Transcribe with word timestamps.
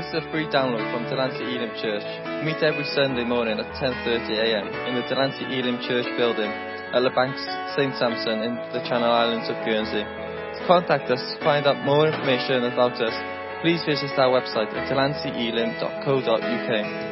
This 0.00 0.16
is 0.16 0.24
a 0.24 0.32
free 0.32 0.48
download 0.48 0.80
from 0.96 1.04
Delancey 1.12 1.44
Elim 1.44 1.76
Church. 1.76 2.00
Meet 2.40 2.64
every 2.64 2.88
Sunday 2.96 3.20
morning 3.22 3.60
at 3.60 3.68
10.30am 3.76 4.88
in 4.88 4.96
the 4.96 5.04
Delancey 5.12 5.44
Elim 5.44 5.76
Church 5.84 6.08
building 6.16 6.48
at 6.48 7.04
the 7.04 7.12
Banks 7.12 7.44
St 7.76 7.92
Sampson 8.00 8.40
in 8.40 8.56
the 8.72 8.80
Channel 8.88 9.12
Islands 9.12 9.52
of 9.52 9.60
Guernsey. 9.60 10.00
To 10.00 10.64
contact 10.66 11.10
us, 11.10 11.20
find 11.44 11.66
out 11.66 11.84
more 11.84 12.08
information 12.08 12.64
about 12.64 12.96
us, 12.96 13.12
please 13.60 13.84
visit 13.84 14.16
our 14.16 14.40
website 14.40 14.72
at 14.72 14.88
delanceyelim.co.uk. 14.88 17.09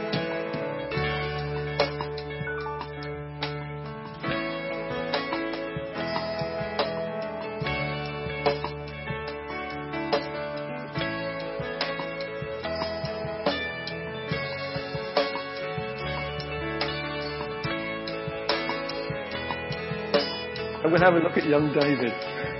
have 21.09 21.23
a 21.23 21.27
look 21.27 21.39
at 21.39 21.49
young 21.49 21.73
David. 21.73 22.13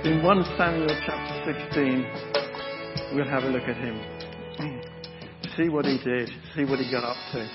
In 0.07 0.23
1 0.23 0.45
Samuel 0.57 0.89
chapter 1.05 1.55
16, 1.69 3.15
we'll 3.15 3.29
have 3.29 3.43
a 3.43 3.49
look 3.49 3.65
at 3.65 3.77
him. 3.77 4.01
See 5.55 5.69
what 5.69 5.85
he 5.85 5.99
did, 6.03 6.31
see 6.57 6.65
what 6.65 6.79
he 6.79 6.91
got 6.91 7.05
up 7.05 7.17
to. 7.33 7.47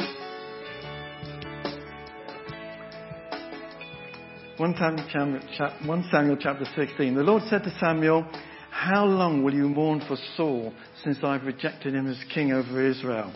1 4.58 4.76
Samuel, 5.12 5.42
chap- 5.58 5.82
1 5.84 6.10
Samuel 6.12 6.38
chapter 6.40 6.66
16. 6.76 7.16
The 7.16 7.24
Lord 7.24 7.42
said 7.50 7.64
to 7.64 7.76
Samuel, 7.80 8.28
How 8.70 9.04
long 9.04 9.44
will 9.44 9.56
you 9.56 9.68
mourn 9.68 10.04
for 10.08 10.18
Saul 10.38 10.76
since 11.04 11.18
I've 11.24 11.46
rejected 11.46 11.96
him 11.96 12.06
as 12.06 12.24
king 12.32 12.52
over 12.54 12.86
Israel? 12.86 13.34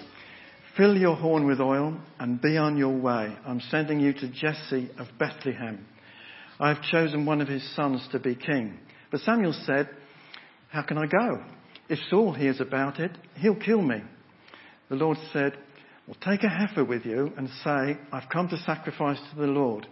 Fill 0.76 0.96
your 0.96 1.16
horn 1.16 1.48
with 1.48 1.60
oil 1.60 1.98
and 2.20 2.40
be 2.40 2.56
on 2.56 2.78
your 2.78 2.96
way. 2.96 3.36
I'm 3.48 3.62
sending 3.72 4.00
you 4.00 4.14
to 4.14 4.28
Jesse 4.28 4.92
of 5.00 5.08
Bethlehem. 5.18 5.88
I 6.60 6.70
have 6.70 6.82
chosen 6.84 7.26
one 7.26 7.42
of 7.42 7.48
his 7.48 7.64
sons 7.76 8.08
to 8.12 8.20
be 8.20 8.36
king. 8.36 8.80
But 9.12 9.22
Samuel 9.22 9.54
said, 9.66 9.90
How 10.70 10.82
can 10.82 10.98
I 10.98 11.06
go? 11.06 11.44
If 11.90 12.00
Saul 12.10 12.34
hears 12.34 12.60
about 12.60 13.00
it, 13.00 13.12
he'll 13.36 13.56
kill 13.56 13.82
me. 13.82 14.02
The 14.90 14.96
Lord 14.96 15.18
said, 15.32 15.58
Well, 16.08 16.18
take 16.22 16.44
a 16.44 16.50
heifer 16.50 16.84
with 16.84 17.06
you 17.06 17.32
and 17.38 17.50
say, 17.64 17.98
I've 18.12 18.30
come 18.32 18.50
to 18.50 18.58
sacrifice 18.58 19.20
to 19.32 19.40
the 19.40 19.48
Lord. 19.48 19.88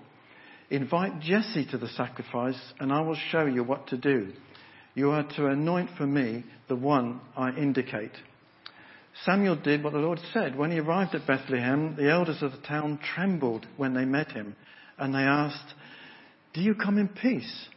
Invite 0.70 1.20
Jesse 1.20 1.68
to 1.72 1.78
the 1.78 1.88
sacrifice, 1.90 2.60
and 2.80 2.92
I 2.92 3.02
will 3.02 3.18
show 3.30 3.46
you 3.46 3.64
what 3.64 3.88
to 3.88 3.98
do. 3.98 4.34
You 4.96 5.12
are 5.12 5.28
to 5.36 5.48
anoint 5.48 5.92
for 5.98 6.08
me 6.08 6.44
the 6.68 6.76
one 6.76 7.22
I 7.38 7.52
indicate. 7.52 8.14
Samuel 9.24 9.56
did 9.58 9.84
what 9.84 9.94
the 9.94 10.00
Lord 10.00 10.20
said. 10.34 10.58
When 10.58 10.72
he 10.72 10.80
arrived 10.80 11.14
at 11.14 11.28
Bethlehem, 11.28 11.96
the 11.96 12.10
elders 12.10 12.42
of 12.42 12.52
the 12.52 12.68
town 12.68 13.00
trembled 13.14 13.68
when 13.78 13.94
they 13.94 14.06
met 14.06 14.32
him, 14.32 14.56
and 14.98 15.14
they 15.14 15.20
asked, 15.20 15.74
Do 16.56 16.62
you 16.62 16.74
come 16.74 16.98
in 16.98 17.10
peace? 17.10 17.68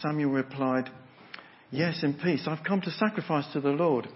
Samuel 0.00 0.30
replied, 0.30 0.88
Yes, 1.72 2.04
in 2.04 2.14
peace. 2.14 2.46
I've 2.46 2.62
come 2.62 2.80
to 2.82 2.90
sacrifice 2.92 3.44
to 3.52 3.60
the 3.60 3.70
Lord. 3.70 4.06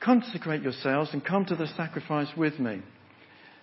Consecrate 0.00 0.62
yourselves 0.62 1.10
and 1.12 1.24
come 1.24 1.44
to 1.46 1.56
the 1.56 1.66
sacrifice 1.76 2.28
with 2.36 2.60
me. 2.60 2.80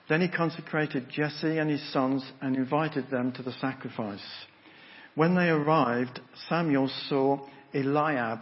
Then 0.09 0.19
he 0.19 0.27
consecrated 0.27 1.07
Jesse 1.09 1.57
and 1.57 1.69
his 1.69 1.93
sons 1.93 2.21
and 2.41 2.57
invited 2.57 3.09
them 3.09 3.31
to 3.33 3.43
the 3.43 3.53
sacrifice. 3.61 4.25
When 5.15 5.35
they 5.35 5.47
arrived, 5.47 6.19
Samuel 6.49 6.91
saw 7.07 7.47
Eliab. 7.73 8.39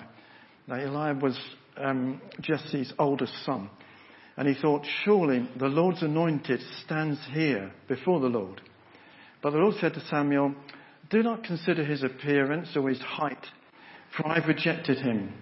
Now, 0.68 0.78
Eliab 0.78 1.22
was 1.22 1.40
um, 1.78 2.22
Jesse's 2.42 2.92
oldest 2.98 3.34
son. 3.46 3.70
And 4.36 4.48
he 4.48 4.60
thought, 4.60 4.84
surely 5.06 5.48
the 5.60 5.68
Lord's 5.68 6.02
anointed 6.02 6.62
stands 6.84 7.20
here 7.32 7.72
before 7.88 8.20
the 8.20 8.28
Lord. 8.28 8.62
But 9.44 9.52
the 9.52 9.60
Lord 9.60 9.76
said 9.80 9.94
to 9.94 10.08
Samuel, 10.08 10.56
Do 11.12 11.22
not 11.22 11.44
consider 11.44 11.84
his 11.84 12.04
appearance 12.04 12.70
or 12.76 12.90
his 12.90 13.02
height, 13.02 13.46
for 14.16 14.28
I've 14.28 14.48
rejected 14.48 14.98
him. 14.98 15.34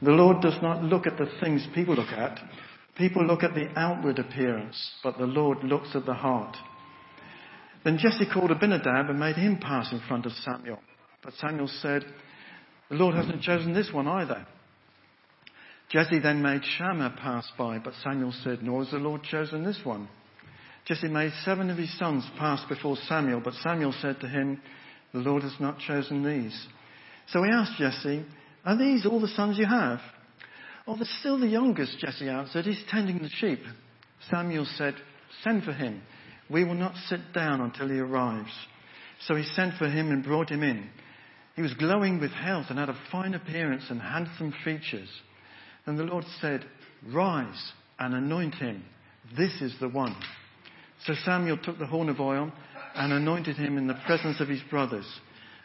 The 0.00 0.12
Lord 0.12 0.40
does 0.40 0.56
not 0.62 0.84
look 0.84 1.06
at 1.06 1.18
the 1.18 1.28
things 1.40 1.66
people 1.74 1.96
look 1.96 2.12
at. 2.12 2.38
People 2.96 3.26
look 3.26 3.42
at 3.42 3.54
the 3.54 3.68
outward 3.76 4.18
appearance, 4.18 4.92
but 5.02 5.18
the 5.18 5.26
Lord 5.26 5.64
looks 5.64 5.90
at 5.94 6.06
the 6.06 6.14
heart. 6.14 6.56
Then 7.84 7.98
Jesse 7.98 8.26
called 8.32 8.50
Abinadab 8.50 9.10
and 9.10 9.18
made 9.18 9.36
him 9.36 9.58
pass 9.58 9.92
in 9.92 10.00
front 10.06 10.26
of 10.26 10.32
Samuel. 10.32 10.78
But 11.22 11.34
Samuel 11.34 11.68
said, 11.82 12.04
The 12.88 12.96
Lord 12.96 13.14
hasn't 13.14 13.42
chosen 13.42 13.74
this 13.74 13.90
one 13.92 14.06
either. 14.06 14.46
Jesse 15.90 16.18
then 16.20 16.42
made 16.42 16.62
Shammah 16.64 17.16
pass 17.20 17.46
by, 17.58 17.78
but 17.78 17.94
Samuel 18.02 18.32
said, 18.42 18.62
Nor 18.62 18.84
has 18.84 18.92
the 18.92 18.98
Lord 18.98 19.22
chosen 19.22 19.64
this 19.64 19.80
one. 19.84 20.08
Jesse 20.84 21.08
made 21.08 21.32
seven 21.44 21.70
of 21.70 21.78
his 21.78 21.96
sons 21.98 22.24
pass 22.38 22.64
before 22.68 22.96
Samuel, 23.08 23.40
but 23.40 23.54
Samuel 23.54 23.94
said 24.00 24.20
to 24.20 24.28
him, 24.28 24.60
The 25.16 25.22
Lord 25.22 25.44
has 25.44 25.58
not 25.58 25.78
chosen 25.78 26.22
these. 26.22 26.54
So 27.28 27.42
he 27.42 27.50
asked 27.50 27.78
Jesse, 27.78 28.22
Are 28.66 28.76
these 28.76 29.06
all 29.06 29.18
the 29.18 29.28
sons 29.28 29.56
you 29.56 29.64
have? 29.64 29.98
Oh, 30.86 30.94
they're 30.94 31.06
still 31.20 31.38
the 31.40 31.46
youngest, 31.46 31.98
Jesse 31.98 32.28
answered. 32.28 32.66
He's 32.66 32.84
tending 32.90 33.20
the 33.20 33.30
sheep. 33.30 33.60
Samuel 34.30 34.66
said, 34.76 34.94
Send 35.42 35.64
for 35.64 35.72
him. 35.72 36.02
We 36.50 36.64
will 36.64 36.74
not 36.74 36.94
sit 37.08 37.32
down 37.32 37.62
until 37.62 37.88
he 37.88 37.98
arrives. 37.98 38.50
So 39.20 39.34
he 39.34 39.44
sent 39.44 39.78
for 39.78 39.88
him 39.88 40.10
and 40.10 40.22
brought 40.22 40.50
him 40.50 40.62
in. 40.62 40.86
He 41.54 41.62
was 41.62 41.72
glowing 41.72 42.20
with 42.20 42.32
health 42.32 42.66
and 42.68 42.78
had 42.78 42.90
a 42.90 42.98
fine 43.10 43.32
appearance 43.32 43.84
and 43.88 44.02
handsome 44.02 44.52
features. 44.66 45.08
And 45.86 45.98
the 45.98 46.04
Lord 46.04 46.26
said, 46.42 46.66
Rise 47.10 47.72
and 47.98 48.12
anoint 48.12 48.56
him. 48.56 48.84
This 49.34 49.62
is 49.62 49.74
the 49.80 49.88
one. 49.88 50.14
So 51.06 51.14
Samuel 51.24 51.56
took 51.56 51.78
the 51.78 51.86
horn 51.86 52.10
of 52.10 52.20
oil 52.20 52.52
and 52.96 53.12
anointed 53.12 53.56
him 53.56 53.78
in 53.78 53.86
the 53.86 53.98
presence 54.06 54.40
of 54.40 54.48
his 54.48 54.62
brothers. 54.70 55.06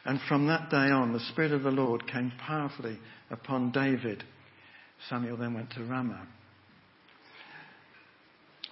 And 0.06 0.19
from 0.28 0.47
that 0.47 0.69
day 0.69 0.90
on, 0.92 1.14
the 1.14 1.19
Spirit 1.31 1.52
of 1.52 1.64
the 1.64 1.72
Lord 1.72 2.08
came 2.08 2.31
powerfully 2.46 3.00
upon 3.30 3.72
David. 3.72 4.24
Samuel 5.09 5.38
then 5.38 5.53
went 5.53 5.72
to 5.72 5.84
Ramah. 5.84 6.28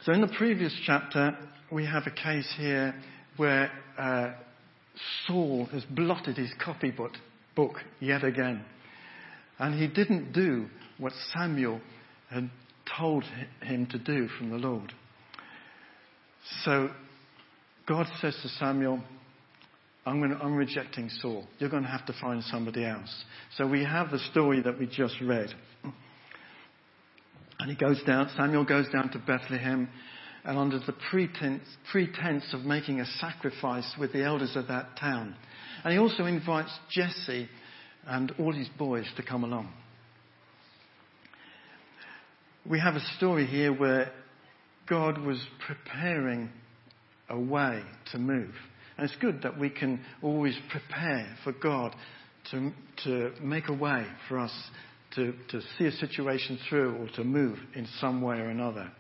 So 0.04 0.14
in 0.14 0.22
the 0.22 0.34
previous 0.38 0.74
chapter, 0.86 1.38
we 1.72 1.86
have 1.86 2.04
a 2.08 2.12
case 2.12 2.52
here 2.58 2.96
where 3.38 3.72
uh, 3.98 4.32
Saul 5.28 5.66
has 5.72 5.84
blotted 5.86 6.38
his 6.38 6.52
copybook 6.64 7.14
book 7.56 7.76
yet 8.00 8.24
again. 8.24 8.64
And 9.58 9.80
he 9.80 9.88
didn't 9.88 10.32
do 10.32 10.68
what 10.98 11.14
Samuel 11.34 11.82
had 12.30 12.50
told 12.98 13.24
him 13.62 13.88
to 13.88 14.00
do 14.00 14.28
from 14.38 14.50
the 14.50 14.58
Lord. 14.58 14.94
So 16.64 16.90
God 17.90 18.06
says 18.22 18.38
to 18.44 18.50
Samuel, 18.50 19.02
I'm, 20.06 20.22
to, 20.22 20.36
I'm, 20.36 20.54
rejecting 20.54 21.10
Saul. 21.22 21.48
You're 21.58 21.72
going 21.72 21.82
to 21.82 21.90
have 21.90 22.06
to 22.06 22.14
find 22.22 22.44
somebody 22.44 22.86
else. 22.86 23.12
So 23.58 23.66
we 23.66 23.84
have 23.84 24.12
the 24.12 24.20
story 24.32 24.62
that 24.62 24.78
we 24.78 24.86
just 24.86 25.16
read. 25.20 25.50
And 27.60 27.70
he 27.70 27.76
goes 27.76 28.00
down, 28.04 28.30
Samuel 28.38 28.64
goes 28.64 28.86
down 28.94 29.10
to 29.14 29.18
Bethlehem, 29.18 29.90
and 30.46 30.58
under 30.58 30.78
the 30.78 30.94
pretense, 31.10 31.64
pretense 31.92 32.46
of 32.54 32.62
making 32.62 33.00
a 33.00 33.06
sacrifice 33.20 33.92
with 34.00 34.14
the 34.14 34.24
elders 34.24 34.56
of 34.56 34.68
that 34.68 34.96
town. 35.00 35.36
And 35.84 35.92
he 35.92 35.98
also 35.98 36.26
invites 36.26 36.72
Jesse 36.92 37.50
and 38.06 38.32
all 38.38 38.54
his 38.54 38.70
boys 38.78 39.08
to 39.18 39.24
come 39.24 39.44
along. 39.44 39.74
We 42.70 42.80
have 42.80 42.94
a 42.94 43.04
story 43.18 43.48
here 43.48 43.74
where 43.74 44.12
God 44.88 45.18
was 45.18 45.44
preparing 45.66 46.52
a 47.30 47.40
way 47.40 47.82
to 48.12 48.18
move. 48.18 48.54
And 48.98 49.10
it's 49.10 49.20
good 49.22 49.42
that 49.44 49.58
we 49.58 49.70
can 49.70 50.02
always 50.22 50.58
prepare 50.70 51.36
for 51.44 51.54
God 51.54 51.96
to, 52.52 52.72
to 53.06 53.32
make 53.42 53.70
a 53.70 53.74
way 53.74 54.06
for 54.28 54.40
us 54.40 54.54
to, 55.16 55.34
to 55.50 55.62
see 55.78 55.86
a 55.86 55.92
situation 55.92 56.60
through 56.70 56.96
or 56.98 57.08
to 57.16 57.24
move 57.24 57.58
in 57.76 57.88
some 58.00 58.22
way 58.22 58.38
or 58.38 58.50
another. 58.50 58.92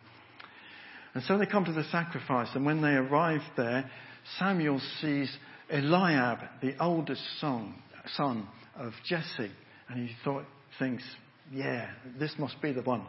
And 1.14 1.24
so 1.24 1.38
they 1.38 1.46
come 1.46 1.66
to 1.66 1.74
the 1.74 1.84
sacrifice, 1.86 2.50
and 2.54 2.66
when 2.66 2.82
they 2.82 2.90
arrive 2.90 3.42
there, 3.58 3.90
Samuel 4.38 4.80
sees 5.02 5.36
Eliab, 5.72 6.40
the 6.62 6.76
oldest 6.80 7.24
son, 7.40 7.74
son 8.16 8.48
of 8.76 8.94
Jesse, 9.06 9.52
and 9.90 10.08
he 10.08 10.16
thought, 10.24 10.46
thinks, 10.78 11.04
yeah, 11.52 11.90
this 12.20 12.34
must 12.38 12.62
be 12.62 12.72
the 12.72 12.82
one. 12.82 13.04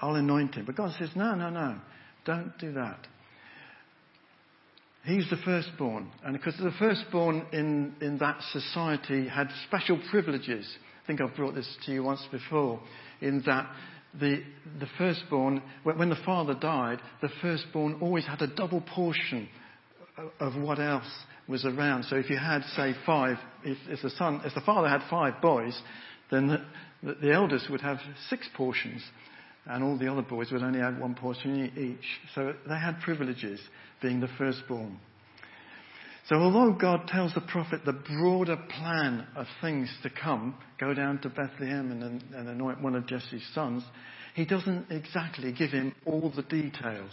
I'll 0.00 0.14
anoint 0.14 0.54
him. 0.54 0.64
But 0.64 0.76
God 0.76 0.94
says, 0.98 1.10
no, 1.14 1.34
no, 1.34 1.50
no, 1.50 1.76
don't 2.24 2.56
do 2.58 2.72
that. 2.72 3.06
He's 5.06 5.30
the 5.30 5.36
firstborn. 5.44 6.10
And 6.24 6.32
because 6.32 6.56
the 6.58 6.72
firstborn 6.80 7.46
in, 7.52 7.94
in 8.00 8.18
that 8.18 8.42
society 8.50 9.28
had 9.28 9.48
special 9.68 10.00
privileges. 10.10 10.68
I 11.04 11.06
think 11.06 11.20
I've 11.20 11.36
brought 11.36 11.54
this 11.54 11.76
to 11.86 11.92
you 11.92 12.02
once 12.02 12.26
before, 12.32 12.80
in 13.20 13.40
that 13.46 13.70
the, 14.18 14.42
the 14.80 14.88
firstborn, 14.98 15.62
when 15.84 16.08
the 16.08 16.18
father 16.26 16.54
died, 16.54 16.98
the 17.22 17.28
firstborn 17.40 17.98
always 18.00 18.26
had 18.26 18.42
a 18.42 18.48
double 18.48 18.80
portion 18.80 19.48
of 20.40 20.56
what 20.56 20.80
else 20.80 21.08
was 21.46 21.64
around. 21.64 22.04
So 22.06 22.16
if 22.16 22.28
you 22.28 22.38
had, 22.38 22.64
say, 22.74 22.92
five, 23.06 23.36
if, 23.62 23.78
if 23.88 24.02
the 24.02 24.10
son, 24.10 24.40
if 24.44 24.54
the 24.54 24.60
father 24.62 24.88
had 24.88 25.02
five 25.08 25.40
boys, 25.40 25.80
then 26.32 26.48
the, 26.48 26.64
the, 27.04 27.14
the 27.22 27.32
eldest 27.32 27.70
would 27.70 27.82
have 27.82 27.98
six 28.28 28.48
portions. 28.56 29.02
And 29.66 29.82
all 29.82 29.98
the 29.98 30.10
other 30.10 30.22
boys 30.22 30.50
would 30.52 30.62
only 30.62 30.80
have 30.80 30.98
one 30.98 31.14
portion 31.14 31.72
each. 31.76 32.06
So 32.34 32.54
they 32.68 32.78
had 32.78 33.00
privileges, 33.00 33.60
being 34.00 34.20
the 34.20 34.28
firstborn. 34.38 34.98
So 36.28 36.36
although 36.36 36.72
God 36.72 37.06
tells 37.06 37.34
the 37.34 37.40
prophet 37.40 37.82
the 37.84 37.92
broader 37.92 38.56
plan 38.56 39.26
of 39.36 39.46
things 39.60 39.88
to 40.02 40.10
come, 40.10 40.56
go 40.78 40.92
down 40.92 41.20
to 41.20 41.28
Bethlehem 41.28 41.92
and, 41.92 42.22
and 42.34 42.48
anoint 42.48 42.82
one 42.82 42.96
of 42.96 43.06
Jesse's 43.06 43.46
sons, 43.54 43.84
he 44.34 44.44
doesn't 44.44 44.90
exactly 44.90 45.52
give 45.52 45.70
him 45.70 45.94
all 46.04 46.32
the 46.34 46.42
details. 46.42 47.12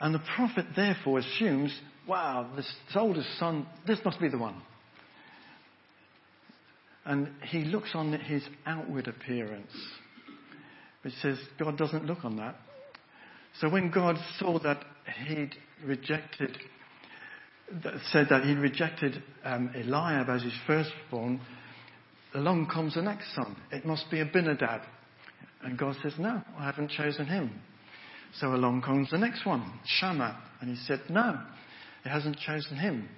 And 0.00 0.14
the 0.14 0.22
prophet 0.34 0.66
therefore 0.74 1.20
assumes, 1.20 1.78
wow, 2.06 2.50
this 2.56 2.70
oldest 2.94 3.38
son, 3.38 3.66
this 3.86 3.98
must 4.04 4.20
be 4.20 4.28
the 4.28 4.38
one. 4.38 4.60
And 7.06 7.28
he 7.42 7.64
looks 7.64 7.90
on 7.94 8.12
his 8.12 8.42
outward 8.66 9.06
appearance, 9.06 9.72
which 11.02 11.14
says 11.22 11.38
God 11.58 11.78
doesn't 11.78 12.04
look 12.04 12.24
on 12.24 12.36
that. 12.36 12.56
So 13.60 13.70
when 13.70 13.90
God 13.92 14.16
saw 14.38 14.58
that 14.58 14.84
he'd 15.26 15.54
rejected, 15.84 16.58
said 18.10 18.26
that 18.28 18.44
he'd 18.44 18.58
rejected 18.58 19.22
um, 19.44 19.70
Eliab 19.74 20.28
as 20.28 20.42
his 20.42 20.52
firstborn, 20.66 21.40
along 22.34 22.66
comes 22.66 22.94
the 22.94 23.02
next 23.02 23.34
son. 23.34 23.56
It 23.70 23.86
must 23.86 24.10
be 24.10 24.20
Abinadab. 24.20 24.82
And 25.62 25.78
God 25.78 25.96
says, 26.02 26.14
No, 26.18 26.42
I 26.58 26.64
haven't 26.64 26.90
chosen 26.90 27.26
him. 27.26 27.60
So 28.40 28.48
along 28.48 28.82
comes 28.82 29.10
the 29.10 29.18
next 29.18 29.46
one, 29.46 29.78
Shammah. 29.86 30.36
And 30.60 30.76
he 30.76 30.84
said, 30.84 31.02
No, 31.08 31.40
he 32.02 32.10
hasn't 32.10 32.38
chosen 32.38 32.76
him. 32.76 33.08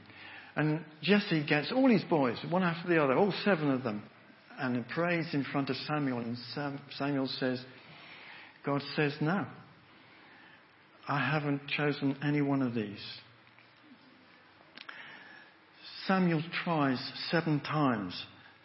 And 0.59 0.85
Jesse 1.03 1.47
gets 1.47 1.71
all 1.71 1.89
his 1.89 2.03
boys, 2.03 2.37
one 2.51 2.65
after 2.65 2.89
the 2.89 3.01
other, 3.01 3.15
all 3.17 3.33
seven 3.45 3.71
of 3.71 3.85
them, 3.85 4.03
and 4.59 4.77
he 4.77 4.83
prays 4.93 5.27
in 5.33 5.45
front 5.45 5.71
of 5.71 5.77
Samuel. 5.87 6.19
And 6.19 6.37
Samuel 6.99 7.29
says, 7.39 7.65
God 8.67 8.83
says, 8.97 9.15
No, 9.21 9.47
I 11.07 11.31
haven't 11.31 11.61
chosen 11.69 12.17
any 12.25 12.43
one 12.43 12.63
of 12.63 12.75
these. 12.75 12.99
Samuel 16.09 16.43
tries 16.65 16.99
seven 17.31 17.61
times 17.61 18.21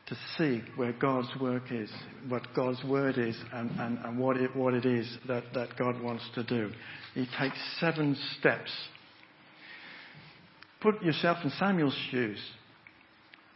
to 0.07 0.17
see 0.35 0.63
where 0.75 0.93
God's 0.93 1.29
work 1.39 1.71
is, 1.71 1.91
what 2.27 2.41
God's 2.55 2.83
word 2.85 3.19
is, 3.19 3.37
and, 3.53 3.69
and, 3.79 3.99
and 3.99 4.17
what, 4.17 4.37
it, 4.37 4.55
what 4.55 4.73
it 4.73 4.85
is 4.85 5.15
that, 5.27 5.43
that 5.53 5.77
God 5.77 6.01
wants 6.01 6.23
to 6.33 6.43
do. 6.43 6.71
He 7.13 7.27
takes 7.39 7.57
seven 7.79 8.17
steps. 8.39 8.71
Put 10.83 11.01
yourself 11.01 11.37
in 11.45 11.49
Samuel's 11.51 11.97
shoes. 12.11 12.37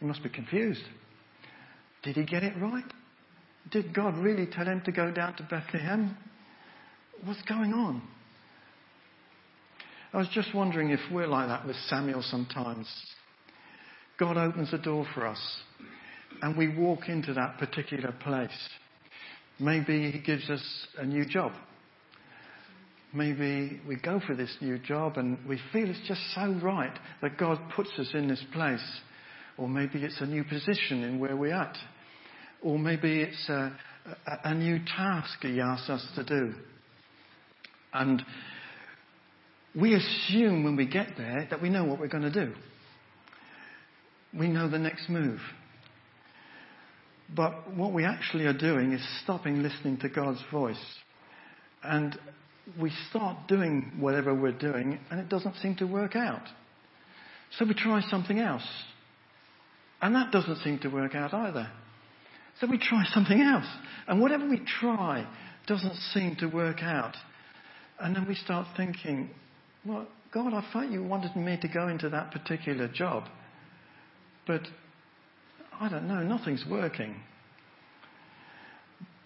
You 0.00 0.06
must 0.06 0.22
be 0.22 0.30
confused. 0.30 0.82
Did 2.02 2.16
he 2.16 2.24
get 2.24 2.42
it 2.42 2.54
right? 2.58 2.90
Did 3.70 3.94
God 3.94 4.16
really 4.16 4.46
tell 4.46 4.64
him 4.64 4.80
to 4.86 4.92
go 4.92 5.12
down 5.12 5.36
to 5.36 5.42
Bethlehem? 5.42 6.16
What's 7.24 7.42
going 7.42 7.74
on? 7.74 8.00
I 10.14 10.16
was 10.16 10.28
just 10.32 10.54
wondering 10.54 10.88
if 10.88 11.00
we're 11.12 11.26
like 11.26 11.48
that 11.48 11.66
with 11.66 11.76
Samuel 11.88 12.22
sometimes. 12.22 12.88
God 14.18 14.38
opens 14.38 14.72
a 14.72 14.78
door 14.78 15.06
for 15.14 15.26
us 15.26 15.60
and 16.40 16.56
we 16.56 16.74
walk 16.74 17.08
into 17.08 17.34
that 17.34 17.58
particular 17.58 18.12
place. 18.22 18.50
Maybe 19.60 20.10
He 20.10 20.20
gives 20.20 20.48
us 20.48 20.62
a 20.96 21.04
new 21.04 21.26
job. 21.26 21.52
Maybe 23.12 23.80
we 23.88 23.96
go 23.96 24.20
for 24.26 24.34
this 24.34 24.54
new 24.60 24.78
job 24.78 25.16
and 25.16 25.38
we 25.48 25.58
feel 25.72 25.88
it's 25.88 26.06
just 26.06 26.20
so 26.34 26.58
right 26.62 26.96
that 27.22 27.38
God 27.38 27.58
puts 27.74 27.90
us 27.98 28.08
in 28.12 28.28
this 28.28 28.44
place. 28.52 28.84
Or 29.56 29.68
maybe 29.68 30.04
it's 30.04 30.20
a 30.20 30.26
new 30.26 30.44
position 30.44 31.02
in 31.02 31.18
where 31.18 31.36
we're 31.36 31.54
at. 31.54 31.76
Or 32.62 32.78
maybe 32.78 33.22
it's 33.22 33.48
a, 33.48 33.72
a, 34.26 34.50
a 34.50 34.54
new 34.54 34.78
task 34.84 35.38
He 35.40 35.60
asks 35.60 35.88
us 35.88 36.06
to 36.16 36.24
do. 36.24 36.54
And 37.94 38.22
we 39.74 39.94
assume 39.94 40.64
when 40.64 40.76
we 40.76 40.86
get 40.86 41.14
there 41.16 41.46
that 41.50 41.62
we 41.62 41.70
know 41.70 41.84
what 41.84 41.98
we're 41.98 42.08
going 42.08 42.30
to 42.30 42.46
do. 42.46 42.52
We 44.38 44.48
know 44.48 44.68
the 44.68 44.78
next 44.78 45.08
move. 45.08 45.40
But 47.34 47.74
what 47.74 47.92
we 47.92 48.04
actually 48.04 48.46
are 48.46 48.56
doing 48.56 48.92
is 48.92 49.06
stopping 49.22 49.62
listening 49.62 49.98
to 49.98 50.08
God's 50.08 50.42
voice. 50.50 50.76
And 51.82 52.18
we 52.80 52.90
start 53.10 53.48
doing 53.48 53.92
whatever 53.98 54.34
we're 54.34 54.52
doing, 54.52 54.98
and 55.10 55.20
it 55.20 55.28
doesn't 55.28 55.56
seem 55.56 55.76
to 55.76 55.86
work 55.86 56.16
out. 56.16 56.42
So 57.58 57.64
we 57.64 57.74
try 57.74 58.02
something 58.10 58.38
else. 58.38 58.66
And 60.00 60.14
that 60.14 60.30
doesn't 60.30 60.58
seem 60.58 60.78
to 60.80 60.88
work 60.88 61.14
out 61.14 61.34
either. 61.34 61.70
So 62.60 62.66
we 62.66 62.78
try 62.78 63.04
something 63.12 63.40
else. 63.40 63.66
And 64.06 64.20
whatever 64.20 64.48
we 64.48 64.60
try 64.80 65.26
doesn't 65.66 65.94
seem 66.12 66.36
to 66.36 66.46
work 66.46 66.82
out. 66.82 67.16
And 68.00 68.14
then 68.14 68.26
we 68.28 68.34
start 68.34 68.66
thinking, 68.76 69.30
well, 69.84 70.06
God, 70.32 70.52
I 70.52 70.64
thought 70.72 70.90
you 70.90 71.02
wanted 71.02 71.34
me 71.36 71.58
to 71.60 71.68
go 71.68 71.88
into 71.88 72.08
that 72.10 72.30
particular 72.30 72.88
job. 72.88 73.24
But 74.46 74.62
I 75.80 75.88
don't 75.88 76.06
know, 76.06 76.22
nothing's 76.22 76.64
working. 76.68 77.16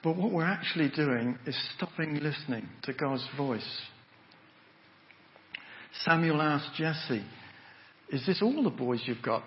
But 0.02 0.16
what 0.16 0.32
we're 0.32 0.44
actually 0.44 0.90
doing 0.90 1.38
is 1.46 1.56
stopping 1.76 2.16
listening 2.16 2.68
to 2.82 2.92
God's 2.92 3.26
voice. 3.36 3.80
Samuel 6.04 6.42
asked 6.42 6.74
Jesse, 6.76 7.24
Is 8.10 8.26
this 8.26 8.42
all 8.42 8.64
the 8.64 8.70
boys 8.70 9.02
you've 9.04 9.22
got? 9.22 9.44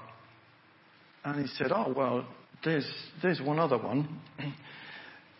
And 1.24 1.42
he 1.42 1.48
said, 1.56 1.72
Oh, 1.74 1.94
well, 1.96 2.25
there's, 2.63 2.90
there's 3.22 3.42
one 3.42 3.60
other 3.60 3.78
one. 3.78 4.22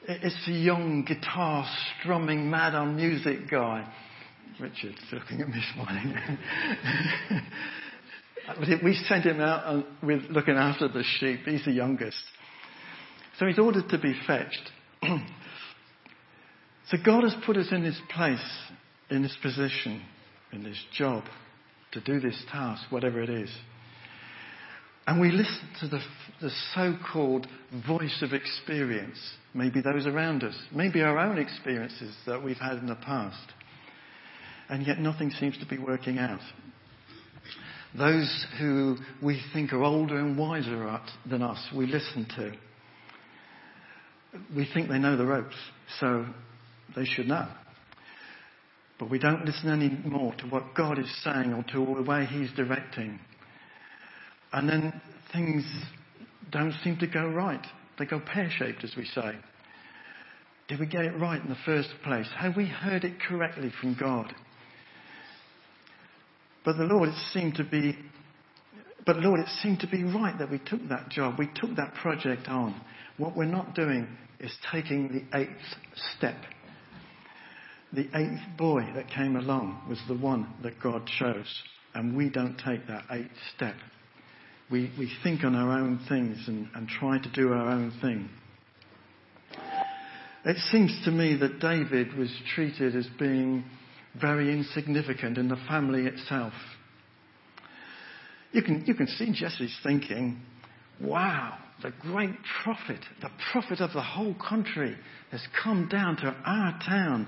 It's 0.08 0.46
the 0.46 0.54
young 0.54 1.04
guitar 1.04 1.68
strumming, 2.00 2.48
mad 2.52 2.76
on 2.76 2.96
music 2.96 3.50
guy. 3.50 3.92
Richard's 4.60 5.02
looking 5.12 5.42
at 5.42 5.50
me 5.50 5.60
smiling. 5.74 6.16
we 8.84 8.94
sent 9.08 9.26
him 9.26 9.42
out 9.42 9.84
with 10.04 10.22
looking 10.30 10.58
after 10.58 10.88
the 10.88 11.04
sheep. 11.18 11.40
He's 11.46 11.66
the 11.66 11.72
youngest. 11.72 12.22
So 13.40 13.48
he's 13.48 13.58
ordered 13.58 13.90
to 13.90 13.98
be 13.98 14.14
fetched. 14.28 14.72
so 16.90 16.98
God 17.06 17.24
has 17.24 17.36
put 17.46 17.58
us 17.58 17.68
in 17.72 17.84
this 17.84 18.00
place, 18.14 18.58
in 19.10 19.22
this 19.22 19.38
position, 19.42 20.02
in 20.52 20.64
this 20.64 20.82
job, 20.98 21.24
to 21.94 22.02
do 22.02 22.20
this 22.20 22.42
task, 22.52 22.84
whatever 22.90 23.22
it 23.22 23.30
is. 23.30 23.50
And 25.08 25.22
we 25.22 25.32
listen 25.32 25.70
to 25.82 25.88
the, 25.88 26.00
the 26.42 26.50
so-called 26.74 27.48
voice 27.88 28.24
of 28.24 28.34
experience, 28.34 29.20
maybe 29.54 29.82
those 29.82 30.08
around 30.08 30.44
us, 30.44 30.56
maybe 30.72 31.02
our 31.02 31.20
own 31.20 31.38
experiences 31.38 32.16
that 32.26 32.44
we've 32.44 32.58
had 32.58 32.78
in 32.78 32.88
the 32.88 32.96
past. 32.96 33.54
And 34.68 34.86
yet 34.86 34.98
nothing 34.98 35.30
seems 35.30 35.58
to 35.60 35.66
be 35.68 35.78
working 35.78 36.18
out. 36.18 36.40
Those 37.96 38.46
who 38.60 38.98
we 39.22 39.42
think 39.54 39.74
are 39.74 39.84
older 39.84 40.18
and 40.18 40.38
wiser 40.38 41.00
than 41.30 41.44
us, 41.44 41.60
we 41.74 41.86
listen 41.86 42.26
to. 42.36 42.54
We 44.56 44.68
think 44.74 44.90
they 44.90 45.00
know 45.00 45.18
the 45.18 45.26
ropes, 45.26 45.56
so 46.00 46.26
they 46.96 47.06
should 47.06 47.28
know. 47.28 47.48
But 49.00 49.10
we 49.10 49.20
don't 49.20 49.46
listen 49.46 49.70
anymore 49.70 50.34
to 50.40 50.48
what 50.48 50.76
God 50.76 51.00
is 51.00 51.24
saying 51.24 51.54
or 51.54 51.64
to 51.74 51.96
the 51.96 52.04
way 52.04 52.26
He's 52.26 52.52
directing. 52.54 53.20
And 54.54 54.70
then 54.70 55.02
things 55.34 55.66
don't 56.52 56.74
seem 56.84 56.98
to 56.98 57.08
go 57.08 57.28
right. 57.28 57.66
They 58.00 58.06
go 58.06 58.20
pear 58.20 58.50
shaped, 58.50 58.84
as 58.84 58.94
we 58.96 59.06
say. 59.06 59.36
Did 60.68 60.80
we 60.80 60.88
get 60.88 61.06
it 61.06 61.20
right 61.20 61.42
in 61.42 61.50
the 61.50 61.58
first 61.66 61.90
place? 62.04 62.28
Have 62.38 62.56
we 62.56 62.66
heard 62.66 63.04
it 63.04 63.20
correctly 63.20 63.72
from 63.82 63.96
God? 64.00 64.34
But 66.64 66.78
the 66.78 66.86
Lord, 66.86 67.10
seemed 67.34 67.56
to 67.56 67.64
be, 67.64 67.96
but 69.06 69.18
Lord, 69.18 69.40
it 69.40 69.50
seemed 69.62 69.80
to 69.82 69.88
be 69.88 70.04
right 70.04 70.38
that 70.40 70.50
we 70.50 70.60
took 70.60 70.88
that 70.90 71.10
job, 71.10 71.36
we 71.38 71.50
took 71.56 71.76
that 71.76 71.94
project 71.96 72.48
on. 72.48 72.80
What 73.18 73.36
we're 73.36 73.46
not 73.46 73.76
doing 73.76 74.08
is 74.40 74.52
taking 74.72 75.08
the 75.10 75.38
eighth 75.38 75.50
step. 76.18 76.36
The 77.94 78.08
eighth 78.14 78.58
boy 78.58 78.82
that 78.96 79.10
came 79.10 79.36
along 79.36 79.86
was 79.88 80.02
the 80.08 80.18
one 80.18 80.54
that 80.64 80.82
God 80.82 81.10
chose, 81.20 81.64
and 81.94 82.18
we 82.18 82.30
don't 82.30 82.58
take 82.58 82.88
that 82.88 83.06
eighth 83.12 83.30
step. 83.56 83.76
We, 84.70 84.92
we 84.98 85.12
think 85.24 85.44
on 85.44 85.56
our 85.56 85.80
own 85.80 86.00
things 86.10 86.44
and, 86.48 86.68
and 86.74 86.88
try 86.88 87.20
to 87.20 87.32
do 87.32 87.54
our 87.54 87.70
own 87.70 87.94
thing. 88.02 88.30
It 90.44 90.58
seems 90.72 91.00
to 91.06 91.12
me 91.12 91.38
that 91.38 91.60
David 91.60 92.16
was 92.18 92.30
treated 92.54 92.96
as 92.96 93.08
being 93.18 93.64
very 94.20 94.52
insignificant 94.52 95.38
in 95.38 95.48
the 95.48 95.58
family 95.68 96.06
itself. 96.06 96.54
You 98.56 98.62
can, 98.62 98.86
you 98.86 98.94
can 98.94 99.08
see 99.08 99.34
Jesse's 99.34 99.78
thinking, 99.84 100.40
wow, 101.02 101.58
the 101.84 101.92
great 102.00 102.36
prophet, 102.64 103.02
the 103.22 103.30
prophet 103.52 103.82
of 103.82 103.92
the 103.92 104.02
whole 104.02 104.34
country 104.34 104.96
has 105.32 105.46
come 105.62 105.90
down 105.90 106.16
to 106.16 106.34
our 106.46 106.80
town. 106.88 107.28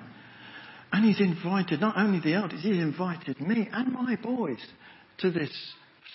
And 0.94 1.04
he's 1.04 1.20
invited 1.20 1.82
not 1.82 1.98
only 1.98 2.22
the 2.22 2.34
elders, 2.34 2.62
he's 2.64 2.78
invited 2.78 3.42
me 3.42 3.68
and 3.74 3.92
my 3.92 4.16
boys 4.16 4.66
to 5.18 5.30
this 5.30 5.52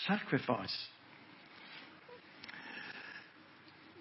sacrifice. 0.09 0.75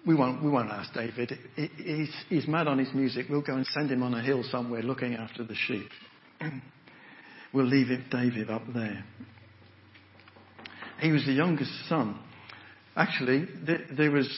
we 0.06 0.14
won't, 0.14 0.42
we 0.42 0.48
won't 0.48 0.70
ask 0.70 0.94
David. 0.94 1.38
He's, 1.76 2.10
he's 2.30 2.48
mad 2.48 2.68
on 2.68 2.78
his 2.78 2.88
music. 2.94 3.26
We'll 3.28 3.42
go 3.42 3.54
and 3.54 3.66
send 3.66 3.90
him 3.90 4.02
on 4.02 4.14
a 4.14 4.22
hill 4.22 4.42
somewhere 4.50 4.82
looking 4.82 5.14
after 5.14 5.44
the 5.44 5.54
sheep. 5.54 5.90
we'll 7.52 7.66
leave 7.66 7.88
David 8.10 8.48
up 8.48 8.62
there. 8.72 9.04
He 11.02 11.10
was 11.10 11.26
the 11.26 11.32
youngest 11.32 11.72
son. 11.88 12.16
Actually, 12.94 13.48
there, 13.66 14.12
was 14.12 14.30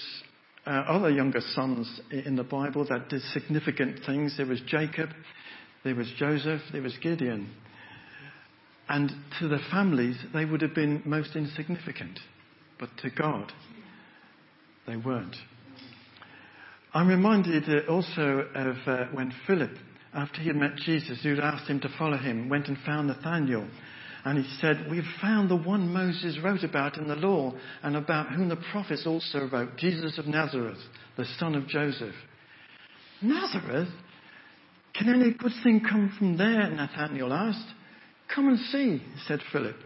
uh, 0.67 0.71
other 0.71 1.11
younger 1.11 1.43
sons 1.53 2.01
in 2.11 2.37
the 2.37 2.43
Bible 2.43 2.87
that 2.89 3.11
did 3.11 3.21
significant 3.21 4.01
things. 4.07 4.39
There 4.39 4.47
was 4.47 4.63
Jacob, 4.67 5.11
there 5.85 5.95
was 5.95 6.11
Joseph, 6.17 6.63
there 6.73 6.81
was 6.81 6.97
Gideon. 7.03 7.51
And 8.89 9.13
to 9.41 9.49
the 9.49 9.59
families, 9.71 10.17
they 10.33 10.47
would 10.47 10.63
have 10.63 10.75
been 10.75 11.03
most 11.05 11.37
insignificant. 11.37 12.19
But 12.81 12.89
to 13.03 13.11
God, 13.11 13.53
they 14.87 14.97
weren't. 14.97 15.37
I'm 16.95 17.09
reminded 17.09 17.65
uh, 17.69 17.93
also 17.93 18.47
of 18.55 18.77
uh, 18.87 19.05
when 19.13 19.35
Philip, 19.47 19.73
after 20.15 20.41
he 20.41 20.47
had 20.47 20.57
met 20.57 20.77
Jesus, 20.77 21.19
who 21.23 21.35
had 21.35 21.45
asked 21.45 21.69
him 21.69 21.81
to 21.81 21.95
follow 21.99 22.17
him, 22.17 22.49
went 22.49 22.69
and 22.69 22.79
found 22.87 23.09
Nathanael. 23.09 23.69
And 24.25 24.43
he 24.43 24.57
said, 24.61 24.87
We've 24.91 25.03
found 25.21 25.51
the 25.51 25.57
one 25.57 25.93
Moses 25.93 26.39
wrote 26.43 26.65
about 26.65 26.97
in 26.97 27.09
the 27.09 27.17
law 27.17 27.53
and 27.83 27.97
about 27.97 28.33
whom 28.33 28.49
the 28.49 28.57
prophets 28.73 29.07
also 29.07 29.49
wrote, 29.53 29.77
Jesus 29.77 30.19
of 30.19 30.27
Nazareth, 30.27 30.79
the 31.17 31.27
son 31.39 31.55
of 31.55 31.69
Joseph. 31.69 32.15
Nazareth? 33.21 33.89
Can 34.95 35.09
any 35.09 35.33
good 35.33 35.53
thing 35.63 35.83
come 35.89 36.15
from 36.19 36.39
there? 36.39 36.71
Nathanael 36.71 37.33
asked. 37.33 37.67
Come 38.35 38.49
and 38.49 38.59
see, 38.71 39.03
said 39.27 39.41
Philip. 39.53 39.77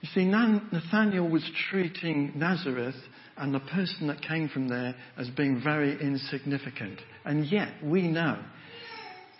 You 0.00 0.08
see, 0.14 0.24
Nathanael 0.24 1.28
was 1.28 1.48
treating 1.70 2.32
Nazareth 2.36 2.94
and 3.36 3.54
the 3.54 3.60
person 3.60 4.06
that 4.06 4.22
came 4.22 4.48
from 4.48 4.68
there 4.68 4.94
as 5.18 5.28
being 5.30 5.60
very 5.62 6.00
insignificant. 6.00 7.00
And 7.24 7.46
yet, 7.46 7.68
we 7.82 8.08
know 8.08 8.38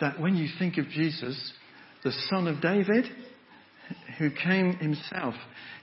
that 0.00 0.20
when 0.20 0.36
you 0.36 0.48
think 0.58 0.76
of 0.76 0.88
Jesus, 0.88 1.52
the 2.04 2.12
son 2.28 2.46
of 2.46 2.60
David, 2.60 3.06
who 4.18 4.30
came 4.30 4.74
himself, 4.74 5.34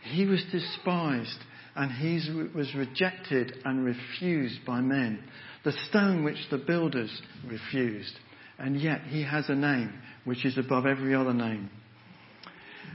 he 0.01 0.25
was 0.25 0.43
despised 0.51 1.39
and 1.75 1.91
he 1.91 2.49
was 2.53 2.73
rejected 2.75 3.53
and 3.65 3.85
refused 3.85 4.65
by 4.65 4.81
men. 4.81 5.23
The 5.63 5.73
stone 5.89 6.23
which 6.23 6.37
the 6.51 6.57
builders 6.57 7.21
refused. 7.47 8.13
And 8.59 8.79
yet 8.79 9.01
he 9.07 9.23
has 9.23 9.49
a 9.49 9.55
name 9.55 9.93
which 10.23 10.45
is 10.45 10.57
above 10.57 10.85
every 10.85 11.15
other 11.15 11.33
name. 11.33 11.69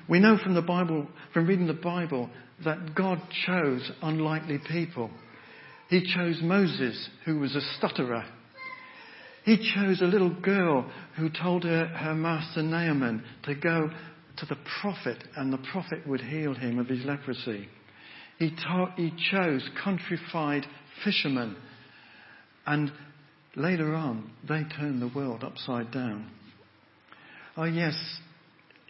We 0.08 0.20
know 0.20 0.38
from 0.42 0.54
the 0.54 0.62
Bible, 0.62 1.08
from 1.34 1.46
reading 1.46 1.66
the 1.66 1.74
Bible, 1.74 2.30
that 2.64 2.94
God 2.94 3.20
chose 3.46 3.90
unlikely 4.02 4.60
people. 4.70 5.10
He 5.90 6.02
chose 6.14 6.40
Moses, 6.42 7.08
who 7.24 7.40
was 7.40 7.54
a 7.56 7.60
stutterer. 7.76 8.24
He 9.44 9.56
chose 9.74 10.02
a 10.02 10.06
little 10.06 10.34
girl 10.40 10.90
who 11.16 11.30
told 11.30 11.64
her, 11.64 11.86
her 11.86 12.14
master 12.14 12.62
Naaman 12.62 13.24
to 13.44 13.54
go 13.54 13.90
to 14.38 14.46
the 14.46 14.56
prophet 14.80 15.18
and 15.36 15.52
the 15.52 15.58
prophet 15.72 16.06
would 16.06 16.20
heal 16.20 16.54
him 16.54 16.78
of 16.78 16.86
his 16.86 17.04
leprosy. 17.04 17.68
He, 18.38 18.50
taught, 18.50 18.94
he 18.96 19.12
chose 19.30 19.68
countrified 19.82 20.64
fishermen 21.04 21.56
and 22.66 22.92
later 23.56 23.94
on 23.94 24.30
they 24.48 24.62
turned 24.78 25.02
the 25.02 25.10
world 25.14 25.42
upside 25.42 25.90
down. 25.90 26.30
Oh 27.56 27.64
yes, 27.64 27.94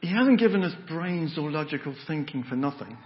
he 0.00 0.08
hasn't 0.08 0.38
given 0.38 0.62
us 0.62 0.74
brains 0.88 1.38
or 1.38 1.50
logical 1.50 1.94
thinking 2.06 2.44
for 2.48 2.56
nothing. 2.56 2.96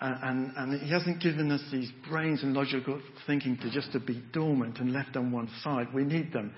Uh, 0.00 0.14
and, 0.22 0.52
and, 0.56 0.80
he 0.80 0.88
hasn't 0.88 1.20
given 1.20 1.50
us 1.50 1.60
these 1.72 1.90
brains 2.08 2.44
and 2.44 2.54
logical 2.54 3.00
thinking 3.26 3.58
to 3.58 3.68
just 3.68 3.90
to 3.90 3.98
be 3.98 4.22
dormant 4.32 4.78
and 4.78 4.92
left 4.92 5.16
on 5.16 5.32
one 5.32 5.50
side. 5.64 5.88
We 5.92 6.04
need 6.04 6.32
them. 6.32 6.52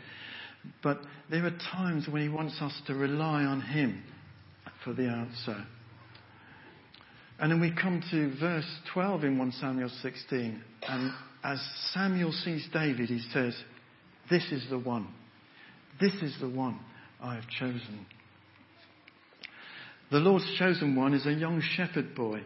But 0.83 1.01
there 1.31 1.47
are 1.47 1.59
times 1.73 2.07
when 2.07 2.21
he 2.21 2.29
wants 2.29 2.61
us 2.61 2.79
to 2.87 2.95
rely 2.95 3.45
on 3.45 3.63
him 3.63 4.03
for 4.85 4.93
the 4.93 5.07
answer. 5.07 5.65
And 7.39 7.51
then 7.51 7.61
we 7.61 7.73
come 7.73 8.03
to 8.11 8.39
verse 8.39 8.71
12 8.93 9.25
in 9.25 9.39
1 9.39 9.53
Samuel 9.53 9.91
16. 10.03 10.63
And 10.87 11.13
as 11.43 11.61
Samuel 11.95 12.33
sees 12.33 12.69
David, 12.73 13.09
he 13.09 13.21
says, 13.33 13.57
This 14.29 14.45
is 14.53 14.67
the 14.69 14.79
one. 14.79 15.09
This 16.01 16.15
is 16.23 16.37
the 16.41 16.49
one 16.49 16.79
I 17.21 17.35
have 17.37 17.49
chosen. 17.49 18.07
The 20.11 20.19
Lord's 20.19 20.55
chosen 20.59 20.97
one 20.97 21.15
is 21.15 21.27
a 21.27 21.33
young 21.33 21.63
shepherd 21.77 22.15
boy. 22.15 22.43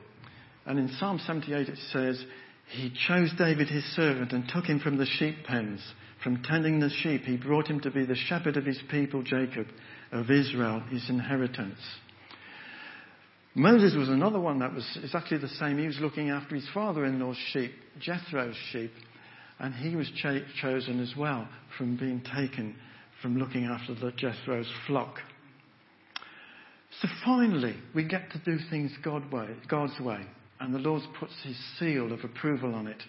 And 0.67 0.79
in 0.79 0.89
Psalm 0.99 1.21
78 1.27 1.69
it 1.69 1.79
says, 1.93 2.25
He 2.69 2.93
chose 3.07 3.33
David 3.37 3.69
his 3.69 3.85
servant 3.97 4.33
and 4.33 4.49
took 4.49 4.65
him 4.65 4.81
from 4.81 4.97
the 4.97 5.07
sheep 5.07 5.37
pens. 5.45 5.81
From 6.23 6.43
tending 6.43 6.81
the 6.81 6.89
sheep, 6.89 7.23
he 7.23 7.37
brought 7.37 7.67
him 7.67 7.81
to 7.81 7.91
be 7.91 8.07
the 8.07 8.15
shepherd 8.15 8.57
of 8.57 8.65
his 8.65 8.81
people, 8.91 9.23
Jacob, 9.23 9.67
of 10.13 10.31
Israel, 10.31 10.81
his 10.89 11.09
inheritance. 11.11 11.79
Moses 13.55 13.95
was 13.97 14.09
another 14.09 14.41
one 14.41 14.59
that 14.59 14.75
was 14.75 14.99
exactly 15.03 15.39
the 15.39 15.49
same. 15.49 15.79
He 15.79 15.87
was 15.87 16.01
looking 16.01 16.31
after 16.31 16.57
his 16.57 16.69
father 16.75 17.05
in 17.05 17.21
law's 17.21 17.39
sheep, 17.53 17.73
Jethro's 18.01 18.57
sheep, 18.73 18.91
and 19.61 19.73
he 19.73 19.95
was 19.95 20.11
chosen 20.61 21.01
as 21.01 21.15
well 21.17 21.49
from 21.79 21.97
being 21.97 22.21
taken 22.35 22.75
from 23.23 23.39
looking 23.39 23.65
after 23.65 23.95
the 23.95 24.13
Jethro's 24.13 24.71
flock. 24.87 25.19
So 27.01 27.09
finally, 27.25 27.77
we 27.95 28.05
get 28.05 28.31
to 28.33 28.39
do 28.39 28.59
things 28.71 28.93
God 29.03 29.33
way, 29.33 29.49
God's 29.69 29.99
way, 30.01 30.21
and 30.61 30.75
the 30.75 30.79
Lord 30.79 31.03
puts 31.19 31.33
his 31.43 31.57
seal 31.79 32.13
of 32.13 32.25
approval 32.25 32.75
on 32.75 32.87
it. 32.87 33.03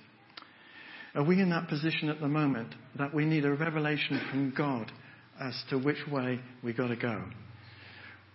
Are 1.16 1.24
we 1.24 1.42
in 1.42 1.50
that 1.50 1.68
position 1.68 2.10
at 2.10 2.20
the 2.20 2.28
moment 2.28 2.76
that 2.98 3.14
we 3.14 3.26
need 3.26 3.46
a 3.46 3.54
revelation 3.54 4.22
from 4.30 4.54
God 4.56 4.92
as 5.40 5.56
to 5.70 5.78
which 5.78 6.08
way 6.12 6.40
we've 6.64 6.78
got 6.78 6.88
to 6.88 6.96
go? 6.96 7.24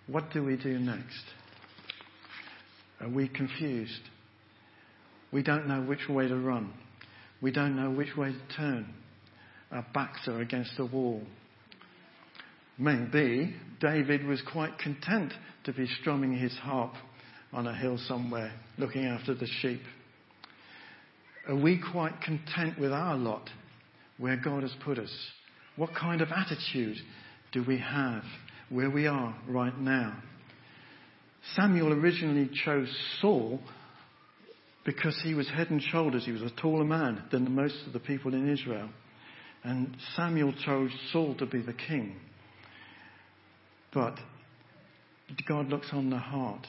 What 0.06 0.32
do 0.32 0.44
we 0.44 0.56
do 0.56 0.78
next? 0.78 1.24
Are 3.00 3.08
we 3.08 3.28
confused? 3.28 4.02
We 5.32 5.42
don't 5.42 5.66
know 5.66 5.82
which 5.82 6.08
way 6.08 6.28
to 6.28 6.36
run. 6.36 6.72
We 7.40 7.50
don't 7.50 7.76
know 7.76 7.90
which 7.90 8.16
way 8.16 8.32
to 8.32 8.56
turn. 8.56 8.94
Our 9.70 9.86
backs 9.94 10.26
are 10.26 10.40
against 10.40 10.76
the 10.76 10.86
wall. 10.86 11.22
Maybe 12.76 13.54
David 13.80 14.26
was 14.26 14.42
quite 14.52 14.78
content 14.78 15.32
to 15.64 15.72
be 15.72 15.86
strumming 16.00 16.36
his 16.36 16.54
harp 16.56 16.92
on 17.52 17.66
a 17.66 17.74
hill 17.74 17.98
somewhere, 18.06 18.52
looking 18.78 19.04
after 19.04 19.34
the 19.34 19.46
sheep. 19.60 19.80
Are 21.48 21.56
we 21.56 21.80
quite 21.92 22.20
content 22.20 22.78
with 22.78 22.92
our 22.92 23.16
lot 23.16 23.48
where 24.18 24.36
God 24.36 24.62
has 24.62 24.72
put 24.84 24.98
us? 24.98 25.12
What 25.76 25.94
kind 25.94 26.20
of 26.20 26.28
attitude 26.30 26.96
do 27.52 27.64
we 27.66 27.78
have 27.78 28.22
where 28.68 28.90
we 28.90 29.06
are 29.06 29.34
right 29.48 29.76
now? 29.78 30.22
Samuel 31.56 31.92
originally 31.92 32.50
chose 32.64 32.88
Saul 33.20 33.60
because 34.84 35.18
he 35.22 35.34
was 35.34 35.48
head 35.48 35.70
and 35.70 35.82
shoulders, 35.82 36.24
he 36.24 36.32
was 36.32 36.42
a 36.42 36.50
taller 36.50 36.84
man 36.84 37.22
than 37.30 37.54
most 37.54 37.76
of 37.86 37.92
the 37.92 38.00
people 38.00 38.34
in 38.34 38.50
Israel. 38.50 38.88
And 39.62 39.96
Samuel 40.16 40.54
chose 40.64 40.90
Saul 41.12 41.34
to 41.36 41.46
be 41.46 41.60
the 41.60 41.74
king. 41.74 42.16
But 43.92 44.18
God 45.46 45.68
looks 45.68 45.88
on 45.92 46.10
the 46.10 46.18
heart, 46.18 46.66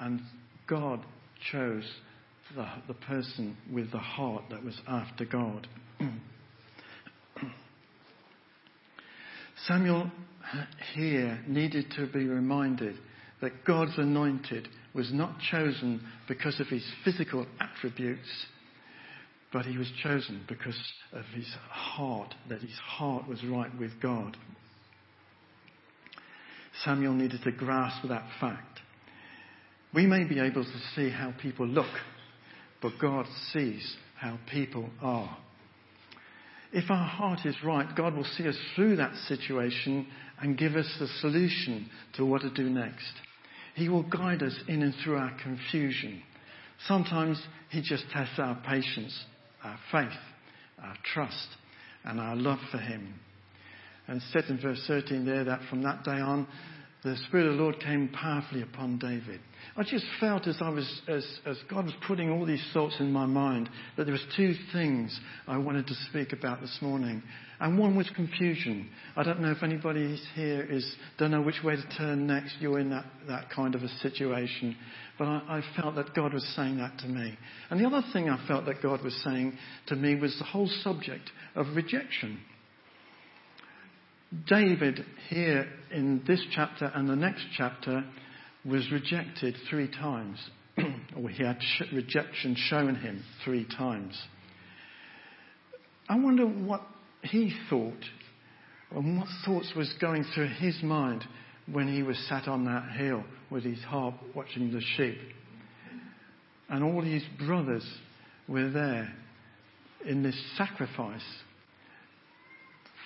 and 0.00 0.20
God 0.66 1.04
chose 1.52 1.88
the, 2.56 2.66
the 2.88 2.94
person 2.94 3.56
with 3.72 3.92
the 3.92 3.98
heart 3.98 4.44
that 4.50 4.64
was 4.64 4.80
after 4.88 5.24
God. 5.24 5.68
Samuel 9.66 10.10
here 10.94 11.40
needed 11.46 11.92
to 11.96 12.06
be 12.06 12.24
reminded 12.26 12.96
that 13.42 13.64
God's 13.64 13.98
anointed 13.98 14.68
was 14.94 15.12
not 15.12 15.38
chosen 15.50 16.00
because 16.28 16.58
of 16.60 16.68
his 16.68 16.84
physical 17.04 17.44
attributes, 17.60 18.46
but 19.52 19.66
he 19.66 19.76
was 19.76 19.90
chosen 20.02 20.44
because 20.48 20.78
of 21.12 21.24
his 21.34 21.48
heart, 21.68 22.34
that 22.48 22.60
his 22.60 22.78
heart 22.78 23.28
was 23.28 23.44
right 23.44 23.76
with 23.78 23.90
God. 24.00 24.36
Samuel 26.84 27.12
needed 27.12 27.40
to 27.44 27.52
grasp 27.52 28.08
that 28.08 28.26
fact. 28.40 28.80
We 29.92 30.06
may 30.06 30.24
be 30.24 30.40
able 30.40 30.64
to 30.64 30.80
see 30.94 31.10
how 31.10 31.34
people 31.42 31.66
look, 31.66 31.92
but 32.80 32.92
God 33.00 33.26
sees 33.52 33.96
how 34.18 34.38
people 34.50 34.88
are. 35.02 35.36
If 36.72 36.90
our 36.90 37.06
heart 37.06 37.40
is 37.44 37.56
right, 37.62 37.94
God 37.94 38.14
will 38.14 38.24
see 38.24 38.48
us 38.48 38.56
through 38.74 38.96
that 38.96 39.14
situation 39.28 40.06
and 40.40 40.56
give 40.56 40.76
us 40.76 40.90
the 40.98 41.08
solution 41.20 41.90
to 42.14 42.24
what 42.24 42.40
to 42.42 42.50
do 42.50 42.70
next. 42.70 43.12
He 43.74 43.88
will 43.88 44.02
guide 44.02 44.42
us 44.42 44.54
in 44.68 44.82
and 44.82 44.94
through 45.02 45.16
our 45.16 45.32
confusion. 45.42 46.22
Sometimes 46.86 47.42
He 47.70 47.80
just 47.80 48.04
tests 48.12 48.38
our 48.38 48.60
patience, 48.66 49.24
our 49.64 49.78
faith, 49.90 50.18
our 50.82 50.96
trust, 51.14 51.48
and 52.04 52.20
our 52.20 52.36
love 52.36 52.58
for 52.70 52.78
Him. 52.78 53.14
And 54.06 54.18
it 54.18 54.24
said 54.32 54.44
in 54.48 54.60
verse 54.60 54.82
13 54.86 55.24
there 55.24 55.44
that 55.44 55.60
from 55.70 55.82
that 55.82 56.04
day 56.04 56.20
on, 56.20 56.46
the 57.04 57.16
Spirit 57.28 57.46
of 57.46 57.56
the 57.56 57.62
Lord 57.62 57.80
came 57.80 58.08
powerfully 58.08 58.62
upon 58.62 58.98
David. 58.98 59.40
I 59.76 59.82
just 59.84 60.04
felt 60.20 60.46
as 60.46 60.58
I 60.60 60.68
was, 60.68 61.02
as, 61.08 61.26
as 61.46 61.56
God 61.70 61.86
was 61.86 61.94
putting 62.06 62.30
all 62.30 62.44
these 62.44 62.64
thoughts 62.74 62.96
in 63.00 63.10
my 63.10 63.24
mind, 63.24 63.70
that 63.96 64.04
there 64.04 64.12
was 64.12 64.24
two 64.36 64.54
things 64.72 65.18
I 65.46 65.56
wanted 65.56 65.86
to 65.86 65.94
speak 66.10 66.32
about 66.32 66.60
this 66.60 66.78
morning. 66.82 67.22
And 67.58 67.78
one 67.78 67.96
was 67.96 68.10
confusion. 68.14 68.90
I 69.16 69.22
don't 69.22 69.40
know 69.40 69.50
if 69.50 69.62
anybody 69.62 70.20
here 70.34 70.62
is, 70.62 70.96
don't 71.18 71.30
know 71.30 71.40
which 71.40 71.62
way 71.64 71.76
to 71.76 71.96
turn 71.96 72.26
next. 72.26 72.56
You're 72.60 72.80
in 72.80 72.90
that, 72.90 73.06
that 73.28 73.50
kind 73.50 73.74
of 73.74 73.82
a 73.82 73.88
situation. 74.00 74.76
But 75.18 75.28
I, 75.28 75.38
I 75.48 75.80
felt 75.80 75.94
that 75.94 76.14
God 76.14 76.34
was 76.34 76.46
saying 76.54 76.78
that 76.78 76.98
to 76.98 77.06
me. 77.06 77.38
And 77.70 77.80
the 77.80 77.86
other 77.86 78.02
thing 78.12 78.28
I 78.28 78.46
felt 78.46 78.66
that 78.66 78.82
God 78.82 79.02
was 79.02 79.14
saying 79.24 79.56
to 79.86 79.96
me 79.96 80.16
was 80.16 80.36
the 80.38 80.44
whole 80.44 80.68
subject 80.82 81.30
of 81.54 81.66
rejection. 81.74 82.40
David, 84.46 85.04
here 85.28 85.68
in 85.90 86.22
this 86.26 86.42
chapter 86.54 86.90
and 86.94 87.08
the 87.08 87.16
next 87.16 87.44
chapter, 87.56 88.04
was 88.64 88.90
rejected 88.92 89.56
three 89.68 89.88
times. 89.88 90.38
or 91.16 91.28
he 91.28 91.44
had 91.44 91.58
sh- 91.60 91.92
rejection 91.92 92.56
shown 92.56 92.94
him 92.94 93.22
three 93.44 93.66
times. 93.76 94.20
I 96.08 96.18
wonder 96.18 96.44
what 96.46 96.82
he 97.22 97.54
thought 97.68 98.04
and 98.90 99.18
what 99.18 99.28
thoughts 99.44 99.72
was 99.76 99.92
going 100.00 100.24
through 100.34 100.48
his 100.48 100.82
mind 100.82 101.24
when 101.70 101.92
he 101.92 102.02
was 102.02 102.18
sat 102.28 102.48
on 102.48 102.64
that 102.64 102.92
hill 102.96 103.24
with 103.50 103.64
his 103.64 103.78
harp 103.84 104.14
watching 104.34 104.72
the 104.72 104.80
sheep. 104.96 105.18
And 106.68 106.82
all 106.82 107.02
his 107.02 107.22
brothers 107.38 107.86
were 108.48 108.70
there 108.70 109.12
in 110.06 110.22
this 110.22 110.40
sacrifice, 110.56 111.22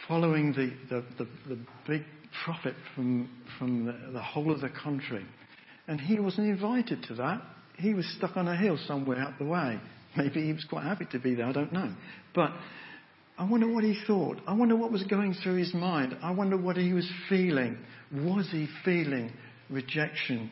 following 0.08 0.52
the, 0.52 0.72
the, 0.88 1.04
the, 1.18 1.28
the 1.48 1.58
big 1.86 2.02
prophet 2.44 2.74
from, 2.94 3.28
from 3.58 3.86
the, 3.86 4.12
the 4.12 4.22
whole 4.22 4.52
of 4.52 4.60
the 4.60 4.70
country. 4.70 5.24
And 5.88 6.00
he 6.00 6.18
wasn't 6.18 6.48
invited 6.48 7.04
to 7.04 7.14
that. 7.14 7.42
He 7.78 7.94
was 7.94 8.06
stuck 8.16 8.36
on 8.36 8.48
a 8.48 8.56
hill 8.56 8.78
somewhere 8.86 9.18
out 9.18 9.38
the 9.38 9.44
way. 9.44 9.78
Maybe 10.16 10.46
he 10.46 10.52
was 10.52 10.64
quite 10.64 10.84
happy 10.84 11.06
to 11.12 11.18
be 11.18 11.34
there, 11.34 11.46
I 11.46 11.52
don't 11.52 11.72
know. 11.72 11.92
But 12.34 12.52
I 13.38 13.44
wonder 13.44 13.70
what 13.70 13.84
he 13.84 13.98
thought. 14.06 14.38
I 14.46 14.54
wonder 14.54 14.74
what 14.74 14.90
was 14.90 15.04
going 15.04 15.34
through 15.34 15.56
his 15.56 15.74
mind. 15.74 16.16
I 16.22 16.30
wonder 16.30 16.56
what 16.56 16.76
he 16.76 16.92
was 16.92 17.08
feeling. 17.28 17.76
Was 18.12 18.48
he 18.50 18.66
feeling 18.84 19.30
rejection? 19.68 20.50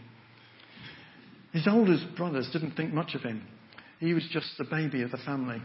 His 1.53 1.67
oldest 1.67 2.15
brothers 2.17 2.49
didn't 2.53 2.73
think 2.73 2.93
much 2.93 3.15
of 3.15 3.23
him. 3.23 3.47
He 4.01 4.13
was 4.13 4.27
just 4.33 4.49
the 4.59 4.65
baby 4.65 5.03
of 5.03 5.13
the 5.13 5.19
family. 5.19 5.63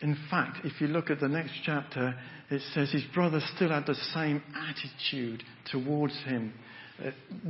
In 0.00 0.16
fact, 0.30 0.64
if 0.64 0.80
you 0.80 0.86
look 0.86 1.10
at 1.10 1.20
the 1.20 1.28
next 1.28 1.52
chapter, 1.64 2.14
it 2.50 2.62
says 2.72 2.90
his 2.90 3.04
brothers 3.12 3.44
still 3.54 3.68
had 3.68 3.84
the 3.84 3.94
same 4.14 4.42
attitude 4.54 5.42
towards 5.70 6.16
him 6.24 6.54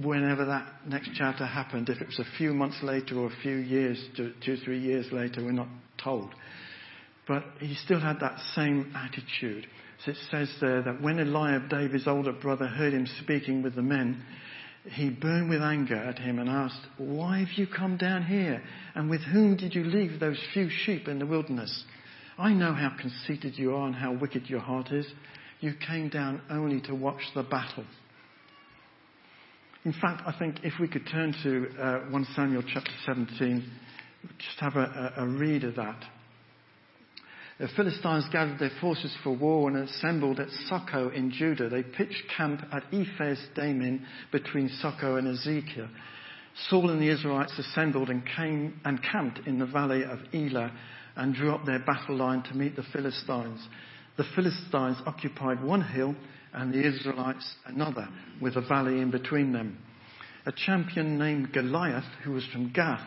whenever 0.03 0.45
that 0.47 0.67
next 0.87 1.11
chapter 1.15 1.47
happened. 1.47 1.89
If 1.89 2.01
it 2.01 2.07
was 2.07 2.19
a 2.19 2.37
few 2.39 2.55
months 2.55 2.79
later 2.83 3.19
or 3.19 3.27
a 3.27 3.43
few 3.43 3.57
years, 3.57 4.03
two, 4.17 4.57
three 4.65 4.81
years 4.81 5.07
later, 5.13 5.45
we're 5.45 5.53
not 5.53 5.69
told. 6.03 6.35
But 7.27 7.45
he 7.59 7.75
still 7.75 8.01
had 8.01 8.21
that 8.21 8.39
same 8.55 8.93
attitude. 8.95 9.67
So 10.05 10.13
it 10.13 10.17
says 10.31 10.53
there 10.61 10.83
that 10.83 11.03
when 11.03 11.19
Eliab, 11.19 11.69
David's 11.69 12.07
older 12.07 12.33
brother, 12.33 12.67
heard 12.67 12.95
him 12.95 13.07
speaking 13.23 13.63
with 13.63 13.75
the 13.75 13.83
men, 13.83 14.23
he 14.85 15.11
burned 15.11 15.51
with 15.51 15.61
anger 15.61 15.97
at 15.97 16.19
him 16.19 16.39
and 16.39 16.49
asked, 16.49 16.81
Why 16.97 17.41
have 17.41 17.53
you 17.57 17.67
come 17.67 17.99
down 17.99 18.25
here? 18.25 18.63
And 18.95 19.11
with 19.11 19.21
whom 19.21 19.57
did 19.57 19.75
you 19.75 19.85
leave 19.85 20.19
those 20.19 20.41
few 20.55 20.71
sheep 20.71 21.07
in 21.07 21.19
the 21.19 21.27
wilderness? 21.27 21.85
I 22.39 22.55
know 22.55 22.73
how 22.73 22.97
conceited 22.99 23.59
you 23.59 23.75
are 23.75 23.87
and 23.87 23.95
how 23.95 24.13
wicked 24.13 24.49
your 24.49 24.61
heart 24.61 24.91
is. 24.91 25.07
You 25.61 25.75
came 25.87 26.09
down 26.09 26.41
only 26.49 26.81
to 26.83 26.95
watch 26.95 27.21
the 27.35 27.43
battle. 27.43 27.85
In 29.85 29.95
fact, 29.95 30.23
I 30.27 30.39
think 30.39 30.57
if 30.63 30.75
we 30.79 30.89
could 30.89 31.07
turn 31.11 31.35
to 31.43 31.83
uh, 31.83 32.01
1 32.11 32.27
Samuel 32.37 32.63
chapter 32.71 32.91
17, 33.07 33.65
just 34.37 34.59
have 34.59 34.77
a, 34.77 35.15
a, 35.17 35.27
read 35.27 35.65
of 35.65 35.77
that. 35.77 36.05
The 37.59 37.69
Philistines 37.69 38.27
gathered 38.31 38.59
their 38.59 38.73
forces 38.79 39.15
for 39.23 39.35
war 39.35 39.71
and 39.71 39.79
assembled 39.79 40.39
at 40.39 40.49
Socoh 40.69 41.15
in 41.15 41.31
Judah. 41.31 41.71
They 41.71 41.83
pitched 41.83 42.25
camp 42.37 42.61
at 42.71 42.85
Ephes 42.93 43.39
Dammim 43.55 44.05
between 44.31 44.69
Socoh 44.83 45.17
and 45.17 45.29
Azekah. 45.29 45.89
Saul 46.69 46.91
and 46.91 47.01
the 47.01 47.09
Israelites 47.09 47.59
assembled 47.59 48.11
and 48.11 48.23
came 48.37 48.81
and 48.85 49.03
camped 49.03 49.47
in 49.47 49.59
the 49.59 49.67
valley 49.67 50.03
of 50.05 50.19
Elah 50.35 50.73
and 51.17 51.35
drew 51.35 51.55
up 51.55 51.65
their 51.65 51.79
battle 51.79 52.17
line 52.17 52.43
to 52.45 52.55
meet 52.55 52.77
the 52.77 52.85
Philistines. 52.93 53.67
The 54.19 54.25
Philistines 54.35 54.99
occupied 55.07 55.63
one 55.63 55.83
hill 55.83 56.15
and 56.53 56.73
the 56.73 56.87
Israelites 56.87 57.55
another, 57.67 58.09
with 58.41 58.57
a 58.57 58.61
valley 58.61 59.01
in 59.01 59.11
between 59.11 59.53
them. 59.53 59.79
A 60.47 60.53
champion 60.53 61.19
named 61.19 61.53
Goliath, 61.53 62.05
who 62.25 62.33
was 62.33 62.47
from 62.53 62.73
Gath, 62.73 63.07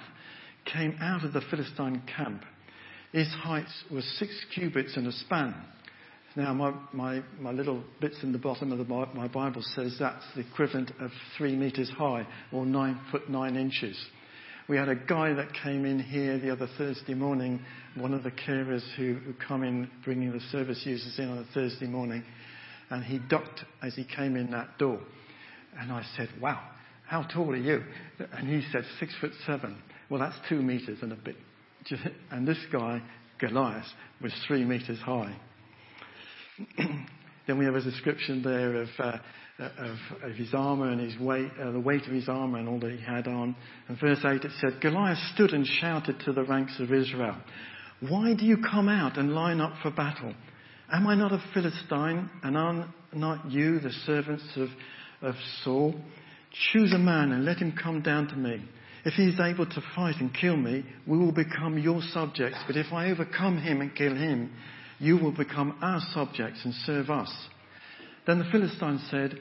came 0.65 0.95
out 1.01 1.25
of 1.25 1.33
the 1.33 1.41
Philistine 1.49 2.03
camp. 2.15 2.43
His 3.11 3.27
height 3.27 3.67
was 3.91 4.05
six 4.17 4.31
cubits 4.53 4.95
and 4.95 5.07
a 5.07 5.11
span. 5.11 5.55
Now, 6.35 6.53
my, 6.53 6.73
my, 6.93 7.23
my 7.39 7.51
little 7.51 7.83
bits 8.01 8.17
in 8.23 8.31
the 8.31 8.39
bottom 8.39 8.71
of 8.71 8.79
the, 8.79 9.07
my 9.13 9.27
Bible 9.27 9.61
says 9.75 9.97
that's 9.99 10.25
the 10.35 10.41
equivalent 10.41 10.91
of 10.99 11.11
three 11.37 11.55
meters 11.55 11.91
high 11.95 12.25
or 12.51 12.65
nine 12.65 12.99
foot 13.11 13.29
nine 13.29 13.55
inches. 13.55 13.95
We 14.67 14.77
had 14.77 14.89
a 14.89 14.95
guy 14.95 15.33
that 15.33 15.53
came 15.61 15.85
in 15.85 15.99
here 15.99 16.39
the 16.39 16.51
other 16.51 16.67
Thursday 16.77 17.13
morning, 17.13 17.59
one 17.95 18.13
of 18.13 18.23
the 18.23 18.31
carers 18.31 18.83
who, 18.95 19.15
who 19.15 19.33
come 19.47 19.63
in 19.63 19.89
bringing 20.05 20.31
the 20.31 20.39
service 20.51 20.81
users 20.85 21.19
in 21.19 21.29
on 21.29 21.39
a 21.39 21.45
Thursday 21.53 21.85
morning, 21.85 22.23
and 22.93 23.03
he 23.03 23.17
ducked 23.17 23.65
as 23.81 23.95
he 23.95 24.03
came 24.03 24.35
in 24.35 24.51
that 24.51 24.77
door. 24.77 24.99
And 25.79 25.91
I 25.91 26.03
said, 26.15 26.29
Wow, 26.39 26.61
how 27.07 27.23
tall 27.23 27.49
are 27.49 27.57
you? 27.57 27.83
And 28.33 28.47
he 28.47 28.61
said, 28.71 28.83
Six 28.99 29.11
foot 29.19 29.31
seven. 29.47 29.81
Well, 30.11 30.19
that's 30.19 30.35
two 30.47 30.61
meters 30.61 30.99
and 31.01 31.11
a 31.11 31.15
bit. 31.15 31.35
And 32.31 32.47
this 32.47 32.59
guy, 32.71 33.01
Goliath, 33.39 33.87
was 34.21 34.31
three 34.47 34.63
meters 34.63 34.99
high. 34.99 35.35
then 37.47 37.57
we 37.57 37.65
have 37.65 37.73
a 37.73 37.81
description 37.81 38.43
there 38.43 38.83
of, 38.83 38.89
uh, 38.99 39.17
of, 39.57 39.97
of, 40.21 40.35
his 40.35 40.53
armor 40.53 40.91
and 40.91 41.01
his 41.01 41.19
weight, 41.19 41.49
uh, 41.59 41.71
the 41.71 41.79
weight 41.79 42.05
of 42.05 42.13
his 42.13 42.29
armor 42.29 42.59
and 42.59 42.69
all 42.69 42.79
that 42.79 42.91
he 42.91 43.03
had 43.03 43.27
on. 43.27 43.55
And 43.87 43.99
verse 43.99 44.19
8 44.23 44.45
it 44.45 44.51
said, 44.61 44.79
Goliath 44.81 45.17
stood 45.33 45.51
and 45.51 45.65
shouted 45.65 46.19
to 46.25 46.31
the 46.31 46.43
ranks 46.43 46.79
of 46.79 46.93
Israel, 46.93 47.37
Why 48.07 48.35
do 48.35 48.45
you 48.45 48.57
come 48.57 48.87
out 48.87 49.17
and 49.17 49.33
line 49.33 49.61
up 49.61 49.73
for 49.81 49.89
battle? 49.89 50.35
Am 50.93 51.07
I 51.07 51.15
not 51.15 51.31
a 51.31 51.43
Philistine, 51.55 52.29
and 52.43 52.55
are 52.55 52.87
not 53.13 53.49
you 53.49 53.79
the 53.79 53.89
servants 54.05 54.43
of, 54.55 54.69
of 55.23 55.33
Saul? 55.63 55.95
Choose 56.71 56.93
a 56.93 56.99
man 56.99 57.31
and 57.31 57.45
let 57.45 57.57
him 57.57 57.73
come 57.81 58.03
down 58.03 58.27
to 58.27 58.35
me. 58.35 58.63
If 59.03 59.15
he 59.15 59.23
is 59.23 59.39
able 59.39 59.65
to 59.65 59.83
fight 59.95 60.17
and 60.19 60.31
kill 60.31 60.55
me, 60.55 60.85
we 61.07 61.17
will 61.17 61.31
become 61.31 61.79
your 61.79 62.01
subjects. 62.11 62.59
But 62.67 62.77
if 62.77 62.93
I 62.93 63.09
overcome 63.09 63.57
him 63.57 63.81
and 63.81 63.95
kill 63.95 64.15
him, 64.15 64.51
you 64.99 65.17
will 65.17 65.31
become 65.31 65.79
our 65.81 65.99
subjects 66.13 66.61
and 66.63 66.75
serve 66.85 67.09
us. 67.09 67.33
Then 68.27 68.37
the 68.37 68.49
Philistines 68.51 69.01
said, 69.09 69.39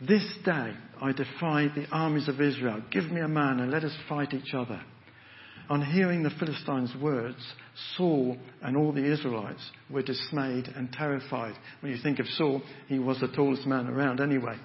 This 0.00 0.24
day 0.44 0.72
I 1.00 1.10
defy 1.10 1.66
the 1.74 1.88
armies 1.90 2.28
of 2.28 2.40
Israel. 2.40 2.80
Give 2.92 3.10
me 3.10 3.20
a 3.20 3.28
man 3.28 3.58
and 3.58 3.72
let 3.72 3.82
us 3.82 3.96
fight 4.08 4.32
each 4.32 4.54
other. 4.54 4.80
On 5.68 5.80
hearing 5.80 6.22
the 6.22 6.30
Philistines' 6.30 6.94
words, 7.00 7.38
Saul 7.96 8.36
and 8.62 8.76
all 8.76 8.92
the 8.92 9.04
Israelites 9.04 9.70
were 9.88 10.02
dismayed 10.02 10.68
and 10.68 10.92
terrified. 10.92 11.54
When 11.80 11.92
you 11.92 11.98
think 12.02 12.18
of 12.18 12.26
Saul, 12.26 12.62
he 12.88 12.98
was 12.98 13.20
the 13.20 13.28
tallest 13.28 13.66
man 13.66 13.86
around 13.86 14.20
anyway. 14.20 14.56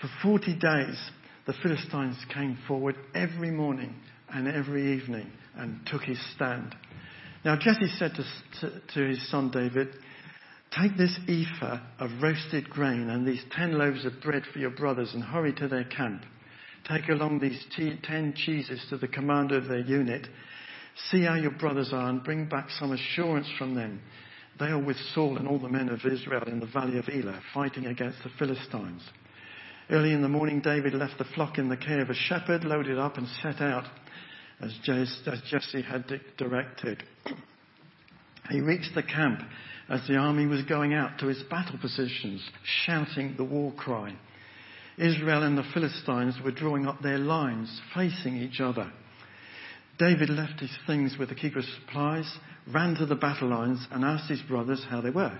For 0.00 0.08
40 0.22 0.54
days, 0.58 1.10
the 1.46 1.54
Philistines 1.62 2.16
came 2.32 2.56
forward 2.68 2.96
every 3.14 3.50
morning 3.50 3.94
and 4.28 4.48
every 4.48 4.96
evening 4.96 5.30
and 5.56 5.80
took 5.86 6.02
his 6.02 6.20
stand. 6.34 6.74
Now 7.44 7.56
Jesse 7.56 7.88
said 7.98 8.12
to, 8.14 8.24
to, 8.60 8.80
to 8.94 9.08
his 9.08 9.30
son 9.30 9.50
David, 9.50 9.88
Take 10.70 10.96
this 10.96 11.18
ephah 11.26 11.80
of 11.98 12.22
roasted 12.22 12.70
grain 12.70 13.10
and 13.10 13.26
these 13.26 13.42
ten 13.50 13.76
loaves 13.76 14.04
of 14.04 14.20
bread 14.22 14.44
for 14.52 14.60
your 14.60 14.70
brothers 14.70 15.12
and 15.14 15.22
hurry 15.22 15.52
to 15.54 15.66
their 15.66 15.84
camp. 15.84 16.22
Take 16.90 17.08
along 17.08 17.38
these 17.38 17.64
ten 17.76 18.34
cheeses 18.34 18.84
to 18.90 18.98
the 18.98 19.06
commander 19.06 19.56
of 19.56 19.68
their 19.68 19.80
unit. 19.80 20.26
See 21.10 21.22
how 21.22 21.34
your 21.34 21.52
brothers 21.52 21.92
are 21.92 22.08
and 22.08 22.24
bring 22.24 22.48
back 22.48 22.68
some 22.70 22.90
assurance 22.90 23.46
from 23.56 23.76
them. 23.76 24.00
They 24.58 24.66
are 24.66 24.78
with 24.78 24.96
Saul 25.14 25.36
and 25.36 25.46
all 25.46 25.60
the 25.60 25.68
men 25.68 25.88
of 25.88 26.04
Israel 26.04 26.42
in 26.48 26.58
the 26.58 26.66
valley 26.66 26.98
of 26.98 27.08
Elah, 27.08 27.40
fighting 27.54 27.86
against 27.86 28.18
the 28.24 28.30
Philistines. 28.38 29.02
Early 29.88 30.12
in 30.12 30.22
the 30.22 30.28
morning, 30.28 30.60
David 30.60 30.94
left 30.94 31.18
the 31.18 31.24
flock 31.24 31.58
in 31.58 31.68
the 31.68 31.76
care 31.76 32.00
of 32.00 32.10
a 32.10 32.14
shepherd, 32.14 32.64
loaded 32.64 32.98
up, 32.98 33.16
and 33.16 33.28
set 33.40 33.60
out 33.60 33.84
as 34.60 34.72
Jesse 34.82 35.82
had 35.82 36.20
directed. 36.36 37.04
He 38.50 38.60
reached 38.60 38.94
the 38.96 39.02
camp 39.02 39.40
as 39.88 40.06
the 40.08 40.16
army 40.16 40.46
was 40.46 40.62
going 40.62 40.92
out 40.92 41.18
to 41.20 41.28
its 41.28 41.42
battle 41.44 41.78
positions, 41.78 42.42
shouting 42.84 43.34
the 43.36 43.44
war 43.44 43.72
cry. 43.72 44.16
Israel 44.98 45.42
and 45.42 45.56
the 45.56 45.70
Philistines 45.74 46.36
were 46.44 46.50
drawing 46.50 46.86
up 46.86 47.00
their 47.00 47.18
lines, 47.18 47.80
facing 47.94 48.36
each 48.36 48.60
other. 48.60 48.90
David 49.98 50.30
left 50.30 50.60
his 50.60 50.76
things 50.86 51.16
with 51.18 51.28
the 51.28 51.34
keeper 51.34 51.58
of 51.58 51.64
supplies, 51.64 52.38
ran 52.72 52.94
to 52.96 53.06
the 53.06 53.14
battle 53.14 53.48
lines, 53.48 53.86
and 53.90 54.04
asked 54.04 54.30
his 54.30 54.42
brothers 54.42 54.84
how 54.88 55.00
they 55.00 55.10
were. 55.10 55.38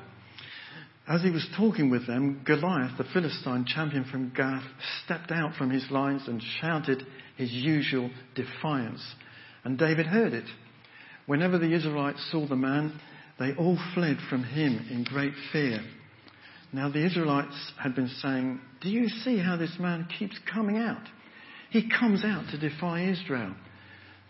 As 1.09 1.23
he 1.23 1.31
was 1.31 1.47
talking 1.57 1.91
with 1.91 2.07
them, 2.07 2.43
Goliath, 2.45 2.97
the 2.97 3.05
Philistine 3.13 3.65
champion 3.65 4.05
from 4.05 4.33
Gath, 4.37 4.63
stepped 5.05 5.33
out 5.33 5.57
from 5.57 5.71
his 5.71 5.91
lines 5.91 6.29
and 6.29 6.43
shouted 6.61 7.05
his 7.37 7.51
usual 7.51 8.11
defiance. 8.35 9.03
And 9.65 9.79
David 9.79 10.07
heard 10.07 10.35
it. 10.35 10.49
Whenever 11.27 11.59
the 11.59 11.73
Israelites 11.73 12.25
saw 12.31 12.47
the 12.47 12.57
man, 12.57 13.01
they 13.39 13.55
all 13.55 13.79
fled 13.95 14.19
from 14.29 14.45
him 14.45 14.87
in 14.91 15.05
great 15.05 15.33
fear. 15.53 15.81
Now 16.73 16.89
the 16.89 17.05
Israelites 17.05 17.73
had 17.83 17.95
been 17.95 18.09
saying, 18.09 18.61
Do 18.81 18.89
you 18.89 19.09
see 19.09 19.39
how 19.39 19.57
this 19.57 19.77
man 19.79 20.07
keeps 20.19 20.39
coming 20.53 20.79
out? 20.79 21.03
He 21.71 21.89
comes 21.89 22.25
out 22.25 22.51
to 22.51 22.59
defy 22.59 23.09
Israel. 23.09 23.55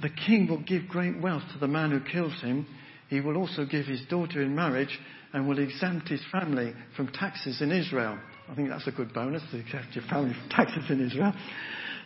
The 0.01 0.11
king 0.11 0.47
will 0.49 0.63
give 0.63 0.89
great 0.89 1.21
wealth 1.21 1.43
to 1.53 1.59
the 1.59 1.69
man 1.69 1.91
who 1.91 2.01
kills 2.01 2.41
him. 2.41 2.67
He 3.09 3.21
will 3.21 3.37
also 3.37 3.65
give 3.65 3.87
his 3.87 4.03
daughter 4.09 4.43
in 4.43 4.55
marriage 4.55 4.99
and 5.33 5.47
will 5.47 5.59
exempt 5.59 6.09
his 6.09 6.23
family 6.33 6.73
from 6.97 7.09
taxes 7.09 7.61
in 7.61 7.71
Israel. 7.73 8.19
I 8.49 8.55
think 8.55 8.69
that's 8.69 8.87
a 8.87 8.93
good 8.93 9.13
bonus 9.13 9.43
to 9.51 9.59
exempt 9.59 9.95
your 9.95 10.05
family 10.05 10.35
from 10.35 10.49
taxes 10.49 10.91
in 10.91 11.05
Israel. 11.05 11.35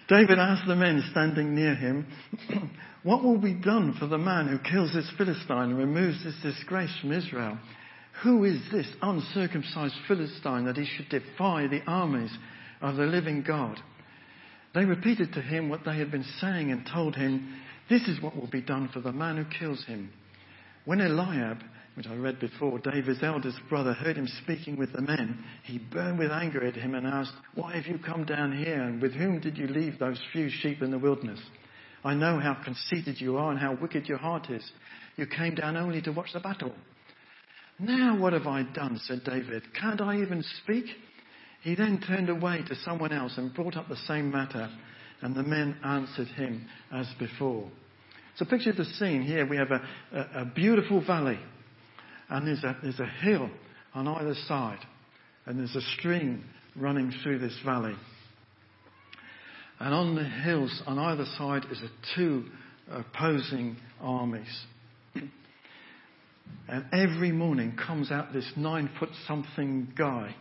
David 0.09 0.39
asked 0.39 0.67
the 0.67 0.77
men 0.77 1.03
standing 1.11 1.55
near 1.55 1.75
him, 1.75 2.07
What 3.03 3.23
will 3.23 3.39
be 3.39 3.55
done 3.55 3.95
for 3.99 4.07
the 4.07 4.19
man 4.19 4.49
who 4.49 4.59
kills 4.59 4.93
this 4.93 5.11
Philistine 5.17 5.71
and 5.71 5.79
removes 5.79 6.25
this 6.25 6.35
disgrace 6.43 6.95
from 7.01 7.13
Israel? 7.13 7.59
Who 8.23 8.45
is 8.45 8.61
this 8.71 8.87
uncircumcised 9.03 9.95
Philistine 10.07 10.65
that 10.67 10.77
he 10.77 10.87
should 10.87 11.09
defy 11.09 11.67
the 11.67 11.83
armies 11.87 12.37
of 12.81 12.97
the 12.97 13.07
living 13.07 13.43
God? 13.43 13.81
They 14.75 14.85
repeated 14.85 15.33
to 15.33 15.43
him 15.43 15.69
what 15.69 15.85
they 15.85 15.97
had 15.99 16.11
been 16.11 16.25
saying 16.41 16.71
and 16.71 16.89
told 16.93 17.17
him, 17.17 17.55
This 17.89 18.09
is 18.09 18.21
what 18.21 18.37
will 18.37 18.49
be 18.49 18.61
done 18.61 18.89
for 18.93 19.01
the 19.01 19.13
man 19.13 19.37
who 19.37 19.59
kills 19.59 19.85
him. 19.85 20.11
When 20.85 21.01
Eliab, 21.01 21.63
which 21.95 22.07
I 22.07 22.15
read 22.17 22.41
before, 22.41 22.79
David's 22.79 23.23
eldest 23.23 23.59
brother, 23.69 23.93
heard 23.93 24.17
him 24.17 24.29
speaking 24.43 24.77
with 24.77 24.93
the 24.93 25.01
men, 25.03 25.45
he 25.63 25.79
burned 25.79 26.19
with 26.19 26.31
anger 26.31 26.65
at 26.65 26.75
him 26.75 26.95
and 26.95 27.07
asked, 27.07 27.35
Why 27.55 27.77
have 27.77 27.87
you 27.87 27.99
come 27.99 28.25
down 28.25 28.57
here, 28.57 28.83
and 28.83 29.01
with 29.01 29.13
whom 29.13 29.41
did 29.41 29.57
you 29.57 29.69
leave 29.69 29.99
those 29.99 30.21
few 30.33 30.51
sheep 30.51 30.83
in 30.83 30.91
the 30.91 30.99
wilderness? 30.99 31.41
I 32.05 32.15
know 32.15 32.39
how 32.39 32.55
conceited 32.63 33.21
you 33.21 33.39
are 33.39 33.51
and 33.51 33.59
how 33.61 33.79
wicked 33.81 34.09
your 34.09 34.19
heart 34.19 34.51
is. 34.51 34.69
You 35.17 35.27
came 35.27 35.55
down 35.55 35.77
only 35.77 36.03
to 36.03 36.13
watch 36.13 36.33
the 36.33 36.41
battle. 36.41 36.75
Now 37.79 38.19
what 38.19 38.33
have 38.33 38.47
I 38.47 38.63
done? 38.63 39.01
said 39.05 39.23
David. 39.25 39.63
Can't 39.79 40.01
I 40.01 40.21
even 40.21 40.45
speak? 40.63 40.85
He 41.63 41.75
then 41.75 42.01
turned 42.07 42.29
away 42.29 42.63
to 42.69 42.77
someone 42.77 43.13
else 43.13 43.35
and 43.37 43.55
brought 43.55 43.77
up 43.77 43.89
the 43.89 43.97
same 44.07 44.31
matter, 44.31 44.69
and 45.23 45.35
the 45.35 45.43
men 45.43 45.77
answered 45.83 46.29
him 46.29 46.67
as 46.93 47.07
before. 47.19 47.69
So 48.37 48.45
picture 48.45 48.73
the 48.73 48.85
scene 48.85 49.23
here. 49.23 49.47
We 49.47 49.57
have 49.57 49.71
a, 49.71 49.83
a, 50.13 50.43
a 50.43 50.45
beautiful 50.45 51.05
valley, 51.05 51.39
and 52.29 52.47
there's 52.47 52.63
a, 52.65 52.77
there's 52.83 53.01
a 53.01 53.07
hill 53.07 53.49
on 53.95 54.07
either 54.09 54.35
side, 54.47 54.81
and 55.47 55.59
there's 55.59 55.75
a 55.75 55.99
stream 55.99 56.45
running 56.77 57.13
through 57.23 57.39
this 57.39 57.57
valley. 57.65 57.95
And 59.81 59.95
on 59.95 60.15
the 60.15 60.25
hills 60.25 60.83
on 60.87 60.99
either 60.99 61.25
side 61.37 61.65
is 61.71 61.81
a 61.81 62.17
two 62.17 62.45
opposing 62.91 63.77
armies. 64.01 64.65
And 66.69 66.87
every 66.93 67.33
morning 67.33 67.77
comes 67.77 68.11
out 68.11 68.33
this 68.33 68.51
nine 68.57 68.91
foot 68.99 69.11
something 69.27 69.93
guy 69.97 70.35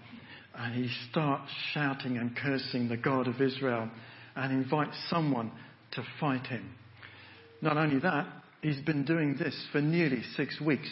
and 0.56 0.74
he 0.74 0.90
starts 1.10 1.52
shouting 1.74 2.18
and 2.18 2.36
cursing 2.36 2.88
the 2.88 2.98
God 2.98 3.28
of 3.28 3.42
Israel 3.42 3.90
and 4.36 4.54
invites 4.54 4.96
someone 5.10 5.52
to 5.92 6.04
fight 6.20 6.46
him. 6.48 6.74
Not 7.62 7.78
only 7.78 8.00
that, 8.00 8.28
he's 8.62 8.80
been 8.82 9.04
doing 9.04 9.36
this 9.38 9.56
for 9.72 9.82
nearly 9.82 10.22
six 10.36 10.60
weeks. 10.62 10.90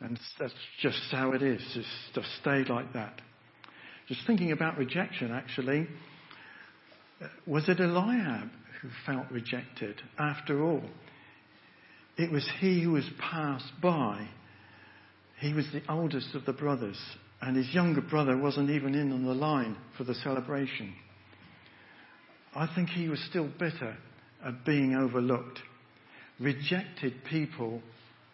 And 0.00 0.18
that's 0.38 0.54
just 0.80 0.98
how 1.10 1.32
it 1.32 1.42
is. 1.42 1.60
It's 1.76 1.86
just 2.14 2.28
stayed 2.40 2.68
like 2.68 2.92
that. 2.94 3.20
Just 4.08 4.26
thinking 4.26 4.50
about 4.52 4.78
rejection, 4.78 5.30
actually, 5.30 5.86
was 7.46 7.68
it 7.68 7.80
Eliab 7.80 8.50
who 8.80 8.88
felt 9.06 9.30
rejected 9.30 10.00
after 10.18 10.64
all? 10.64 10.82
It 12.20 12.30
was 12.30 12.46
he 12.60 12.82
who 12.82 12.92
was 12.92 13.08
passed 13.18 13.72
by. 13.80 14.28
He 15.38 15.54
was 15.54 15.64
the 15.72 15.80
oldest 15.90 16.34
of 16.34 16.44
the 16.44 16.52
brothers, 16.52 17.00
and 17.40 17.56
his 17.56 17.72
younger 17.72 18.02
brother 18.02 18.36
wasn't 18.36 18.68
even 18.68 18.94
in 18.94 19.10
on 19.10 19.24
the 19.24 19.32
line 19.32 19.74
for 19.96 20.04
the 20.04 20.14
celebration. 20.16 20.92
I 22.54 22.68
think 22.74 22.90
he 22.90 23.08
was 23.08 23.24
still 23.30 23.48
bitter 23.58 23.96
at 24.44 24.66
being 24.66 24.94
overlooked. 24.94 25.60
Rejected 26.38 27.14
people 27.30 27.80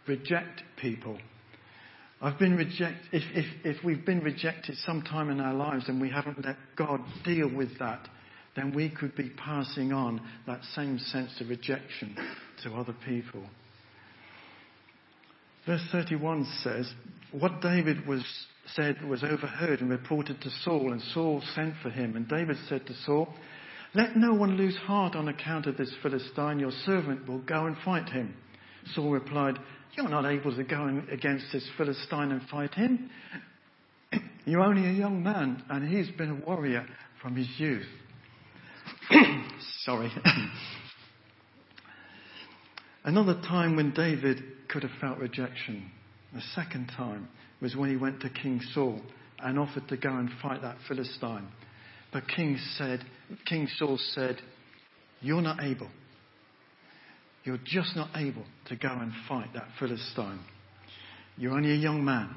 reject 0.09 0.63
people. 0.81 1.19
I've 2.21 2.41
been 2.41 2.57
rejected, 2.57 2.99
if, 3.13 3.23
if, 3.37 3.77
if 3.77 3.85
we've 3.85 4.05
been 4.05 4.21
rejected 4.21 4.77
sometime 4.79 5.31
in 5.31 5.39
our 5.39 5.55
lives 5.55 5.89
and 5.89 6.01
we 6.01 6.11
haven't 6.11 6.45
let 6.45 6.57
God 6.75 7.01
deal 7.25 7.49
with 7.55 7.79
that, 7.79 8.09
then 8.57 8.75
we 8.75 8.91
could 8.91 9.15
be 9.15 9.31
passing 9.37 9.93
on 9.93 10.21
that 10.49 10.65
same 10.75 10.99
sense 10.99 11.41
of 11.41 11.51
rejection 11.51 12.17
to 12.65 12.75
other 12.75 12.97
people. 13.07 13.45
Verse 15.67 15.83
31 15.91 16.47
says, 16.63 16.89
What 17.33 17.61
David 17.61 18.07
was 18.07 18.25
said 18.75 19.03
was 19.05 19.25
overheard 19.25 19.81
and 19.81 19.91
reported 19.91 20.41
to 20.41 20.51
Saul, 20.63 20.93
and 20.93 21.03
Saul 21.13 21.43
sent 21.55 21.75
for 21.83 21.91
him. 21.91 22.15
And 22.17 22.29
David 22.29 22.57
said 22.69 22.87
to 22.87 22.95
Saul, 23.05 23.29
Let 23.93 24.17
no 24.17 24.33
one 24.33 24.57
lose 24.57 24.77
heart 24.77 25.17
on 25.17 25.29
account 25.29 25.67
of 25.67 25.77
this 25.77 25.93
Philistine. 26.03 26.61
Your 26.61 26.71
servant 26.85 27.29
will 27.29 27.41
go 27.41 27.67
and 27.67 27.77
fight 27.85 28.09
him. 28.09 28.35
Saul 28.95 29.11
replied, 29.11 29.59
You're 29.97 30.09
not 30.09 30.25
able 30.25 30.55
to 30.55 30.63
go 30.63 31.03
against 31.11 31.47
this 31.53 31.69
Philistine 31.77 32.31
and 32.31 32.43
fight 32.49 32.75
him. 32.75 33.11
You're 34.45 34.63
only 34.63 34.89
a 34.89 34.93
young 34.93 35.25
man, 35.25 35.65
and 35.69 35.89
he's 35.89 36.11
been 36.17 36.31
a 36.31 36.47
warrior 36.47 36.87
from 37.21 37.35
his 37.35 37.49
youth. 37.59 37.87
Sorry. 39.85 40.13
Another 43.07 43.35
time 43.35 43.77
when 43.77 43.93
David 43.93 44.43
could 44.69 44.83
have 44.83 44.91
felt 45.01 45.19
rejection, 45.19 45.93
the 46.35 46.41
second 46.57 46.89
time, 46.97 47.29
was 47.63 47.77
when 47.77 47.89
he 47.89 47.97
went 47.97 48.21
to 48.23 48.29
King 48.29 48.61
Saul 48.75 49.01
and 49.39 49.61
offered 49.61 49.87
to 49.89 49.97
go 49.97 50.11
and 50.11 50.29
fight 50.43 50.61
that 50.63 50.77
Philistine. 50.89 51.47
But 52.13 52.25
King 52.27 52.59
said, 52.77 53.05
King 53.47 53.69
Saul 53.79 53.97
said, 54.11 54.39
You're 55.21 55.41
not 55.41 55.63
able. 55.63 55.89
You're 57.45 57.61
just 57.65 57.95
not 57.95 58.11
able 58.17 58.45
to 58.67 58.75
go 58.75 58.89
and 58.89 59.13
fight 59.29 59.55
that 59.55 59.69
Philistine. 59.79 60.41
You're 61.37 61.53
only 61.53 61.71
a 61.71 61.77
young 61.77 62.05
man. 62.05 62.35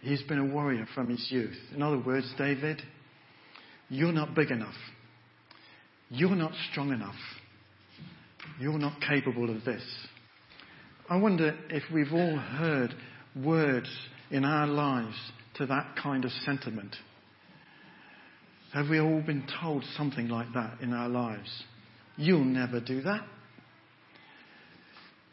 He's 0.00 0.22
been 0.22 0.38
a 0.38 0.44
warrior 0.44 0.86
from 0.94 1.08
his 1.08 1.26
youth. 1.28 1.58
In 1.74 1.82
other 1.82 1.98
words, 1.98 2.32
David, 2.38 2.80
you're 3.88 4.12
not 4.12 4.36
big 4.36 4.52
enough. 4.52 4.76
You're 6.08 6.36
not 6.36 6.52
strong 6.70 6.92
enough. 6.92 7.16
You're 8.60 8.78
not 8.78 9.00
capable 9.00 9.48
of 9.48 9.64
this. 9.64 9.82
I 11.08 11.16
wonder 11.16 11.56
if 11.70 11.82
we've 11.92 12.12
all 12.12 12.36
heard 12.36 12.94
words 13.34 13.88
in 14.30 14.44
our 14.44 14.66
lives 14.66 15.16
to 15.54 15.64
that 15.66 15.96
kind 16.00 16.26
of 16.26 16.30
sentiment. 16.44 16.94
Have 18.74 18.90
we 18.90 19.00
all 19.00 19.22
been 19.22 19.46
told 19.62 19.82
something 19.96 20.28
like 20.28 20.52
that 20.52 20.82
in 20.82 20.92
our 20.92 21.08
lives? 21.08 21.48
You'll 22.18 22.44
never 22.44 22.80
do 22.80 23.00
that. 23.00 23.22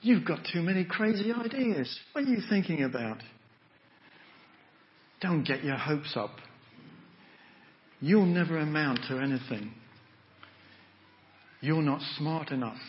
You've 0.01 0.25
got 0.25 0.39
too 0.53 0.61
many 0.61 0.85
crazy 0.85 1.33
ideas. 1.33 1.99
What 2.13 2.23
are 2.23 2.27
you 2.27 2.39
thinking 2.49 2.83
about? 2.83 3.17
Don't 5.19 5.43
get 5.43 5.65
your 5.65 5.75
hopes 5.75 6.13
up. 6.15 6.31
You'll 7.99 8.25
never 8.25 8.57
amount 8.57 8.99
to 9.09 9.19
anything. 9.19 9.73
You're 11.59 11.81
not 11.81 12.01
smart 12.17 12.51
enough. 12.51 12.79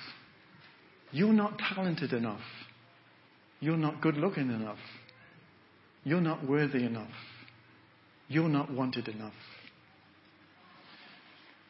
You're 1.10 1.32
not 1.32 1.58
talented 1.74 2.12
enough. 2.12 2.40
You're 3.60 3.76
not 3.76 4.00
good 4.00 4.16
looking 4.16 4.50
enough. 4.50 4.78
You're 6.04 6.20
not 6.20 6.46
worthy 6.46 6.84
enough. 6.84 7.10
You're 8.28 8.48
not 8.48 8.72
wanted 8.72 9.08
enough. 9.08 9.32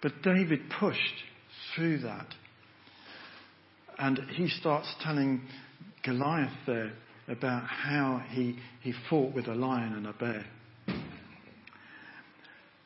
But 0.03 0.23
David 0.23 0.61
pushed 0.79 1.01
through 1.75 1.99
that. 2.01 2.27
And 3.99 4.21
he 4.37 4.49
starts 4.49 4.93
telling 5.03 5.43
Goliath 6.05 6.53
there 6.67 6.93
about 7.27 7.65
how 7.67 8.23
he, 8.31 8.59
he 8.83 8.93
fought 9.11 9.35
with 9.35 9.49
a 9.49 9.55
lion 9.55 9.95
and 9.95 10.07
a 10.07 10.13
bear. 10.13 10.45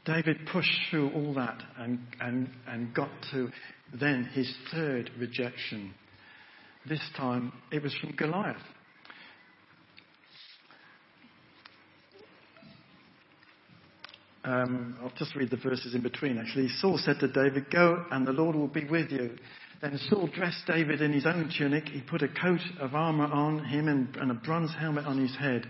David 0.04 0.38
pushed 0.52 0.70
through 0.90 1.10
all 1.10 1.34
that 1.34 1.62
and, 1.78 2.00
and, 2.20 2.48
and 2.66 2.92
got 2.94 3.10
to 3.32 3.50
then 3.98 4.24
his 4.32 4.52
third 4.72 5.10
rejection. 5.18 5.94
This 6.88 7.02
time 7.16 7.52
it 7.70 7.82
was 7.82 7.94
from 8.00 8.12
Goliath. 8.12 8.56
Um, 14.44 14.98
I'll 15.00 15.12
just 15.16 15.36
read 15.36 15.50
the 15.50 15.56
verses 15.56 15.94
in 15.94 16.02
between 16.02 16.38
actually. 16.38 16.68
Saul 16.68 16.98
said 16.98 17.20
to 17.20 17.28
David, 17.28 17.70
Go 17.70 18.04
and 18.10 18.26
the 18.26 18.32
Lord 18.32 18.56
will 18.56 18.66
be 18.66 18.84
with 18.84 19.12
you. 19.12 19.36
Then 19.80 19.98
Saul 20.08 20.28
dressed 20.28 20.66
David 20.66 21.00
in 21.00 21.12
his 21.12 21.26
own 21.26 21.50
tunic. 21.56 21.88
He 21.88 22.00
put 22.00 22.22
a 22.22 22.28
coat 22.28 22.60
of 22.80 22.94
armour 22.94 23.26
on 23.26 23.64
him 23.64 23.86
and, 23.86 24.16
and 24.16 24.30
a 24.30 24.34
bronze 24.34 24.72
helmet 24.78 25.06
on 25.06 25.18
his 25.18 25.36
head. 25.36 25.66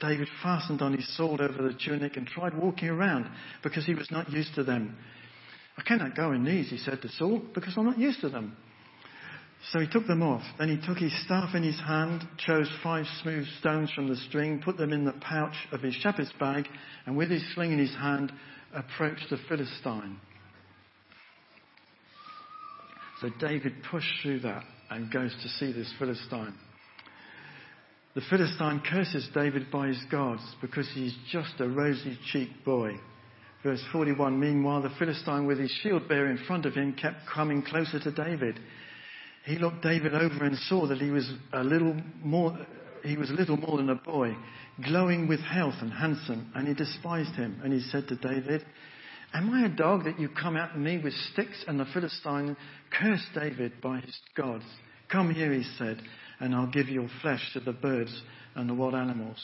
David 0.00 0.28
fastened 0.42 0.82
on 0.82 0.94
his 0.94 1.16
sword 1.16 1.40
over 1.40 1.62
the 1.62 1.78
tunic 1.84 2.16
and 2.16 2.26
tried 2.26 2.56
walking 2.56 2.88
around 2.88 3.28
because 3.62 3.86
he 3.86 3.94
was 3.94 4.10
not 4.10 4.30
used 4.30 4.54
to 4.54 4.64
them. 4.64 4.96
I 5.76 5.82
cannot 5.82 6.16
go 6.16 6.32
in 6.32 6.44
these, 6.44 6.70
he 6.70 6.76
said 6.76 7.02
to 7.02 7.08
Saul, 7.08 7.40
because 7.54 7.74
I'm 7.76 7.86
not 7.86 7.98
used 7.98 8.20
to 8.20 8.28
them. 8.28 8.56
So 9.70 9.78
he 9.78 9.86
took 9.86 10.06
them 10.06 10.22
off. 10.22 10.42
Then 10.58 10.76
he 10.76 10.86
took 10.86 10.98
his 10.98 11.12
staff 11.24 11.54
in 11.54 11.62
his 11.62 11.78
hand, 11.78 12.26
chose 12.38 12.68
five 12.82 13.06
smooth 13.22 13.46
stones 13.60 13.92
from 13.92 14.08
the 14.08 14.16
string, 14.16 14.60
put 14.64 14.76
them 14.76 14.92
in 14.92 15.04
the 15.04 15.12
pouch 15.12 15.54
of 15.70 15.80
his 15.80 15.94
shepherd's 15.94 16.32
bag, 16.40 16.66
and 17.06 17.16
with 17.16 17.30
his 17.30 17.44
sling 17.54 17.72
in 17.72 17.78
his 17.78 17.94
hand, 17.94 18.32
approached 18.74 19.26
the 19.30 19.38
Philistine. 19.48 20.18
So 23.20 23.28
David 23.38 23.74
pushed 23.88 24.12
through 24.20 24.40
that 24.40 24.64
and 24.90 25.12
goes 25.12 25.32
to 25.42 25.48
see 25.48 25.72
this 25.72 25.92
Philistine. 25.96 26.54
The 28.14 28.22
Philistine 28.28 28.82
curses 28.90 29.28
David 29.32 29.70
by 29.70 29.88
his 29.88 30.02
gods 30.10 30.42
because 30.60 30.90
he's 30.92 31.16
just 31.30 31.60
a 31.60 31.68
rosy 31.68 32.18
cheeked 32.32 32.64
boy. 32.64 32.96
Verse 33.62 33.82
41 33.92 34.38
Meanwhile, 34.38 34.82
the 34.82 34.90
Philistine 34.98 35.46
with 35.46 35.58
his 35.58 35.70
shield 35.82 36.08
bearer 36.08 36.30
in 36.30 36.44
front 36.46 36.66
of 36.66 36.74
him 36.74 36.94
kept 36.94 37.20
coming 37.32 37.62
closer 37.62 38.00
to 38.00 38.10
David. 38.10 38.58
He 39.44 39.58
looked 39.58 39.82
David 39.82 40.14
over 40.14 40.44
and 40.44 40.56
saw 40.56 40.86
that 40.86 40.98
he 40.98 41.10
was 41.10 41.30
a 41.52 41.64
little 41.64 41.96
more, 42.22 42.56
he 43.04 43.16
was 43.16 43.30
a 43.30 43.34
little 43.34 43.56
more 43.56 43.76
than 43.76 43.90
a 43.90 43.96
boy, 43.96 44.36
glowing 44.84 45.26
with 45.26 45.40
health 45.40 45.74
and 45.80 45.92
handsome, 45.92 46.52
and 46.54 46.68
he 46.68 46.74
despised 46.74 47.34
him. 47.34 47.60
And 47.64 47.72
he 47.72 47.80
said 47.80 48.06
to 48.08 48.16
David, 48.16 48.64
Am 49.34 49.50
I 49.50 49.66
a 49.66 49.68
dog 49.68 50.04
that 50.04 50.20
you 50.20 50.28
come 50.28 50.56
at 50.56 50.78
me 50.78 50.98
with 51.02 51.14
sticks? 51.32 51.64
And 51.66 51.80
the 51.80 51.86
Philistine 51.86 52.56
cursed 52.96 53.28
David 53.34 53.80
by 53.80 54.00
his 54.00 54.16
gods. 54.36 54.64
Come 55.10 55.34
here, 55.34 55.52
he 55.52 55.64
said, 55.78 56.00
and 56.38 56.54
I'll 56.54 56.70
give 56.70 56.88
your 56.88 57.08
flesh 57.20 57.42
to 57.54 57.60
the 57.60 57.72
birds 57.72 58.22
and 58.54 58.68
the 58.68 58.74
wild 58.74 58.94
animals. 58.94 59.38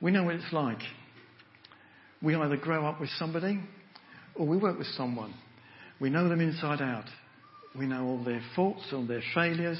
We 0.00 0.10
know 0.10 0.24
what 0.24 0.34
it's 0.34 0.52
like. 0.52 0.80
We 2.22 2.34
either 2.34 2.56
grow 2.56 2.86
up 2.86 3.00
with 3.00 3.10
somebody 3.18 3.60
or 4.34 4.46
we 4.46 4.56
work 4.56 4.78
with 4.78 4.86
someone. 4.88 5.34
We 6.00 6.10
know 6.10 6.28
them 6.28 6.40
inside 6.40 6.82
out. 6.82 7.06
We 7.76 7.86
know 7.86 8.04
all 8.04 8.24
their 8.24 8.42
faults, 8.54 8.82
all 8.92 9.06
their 9.06 9.22
failures. 9.34 9.78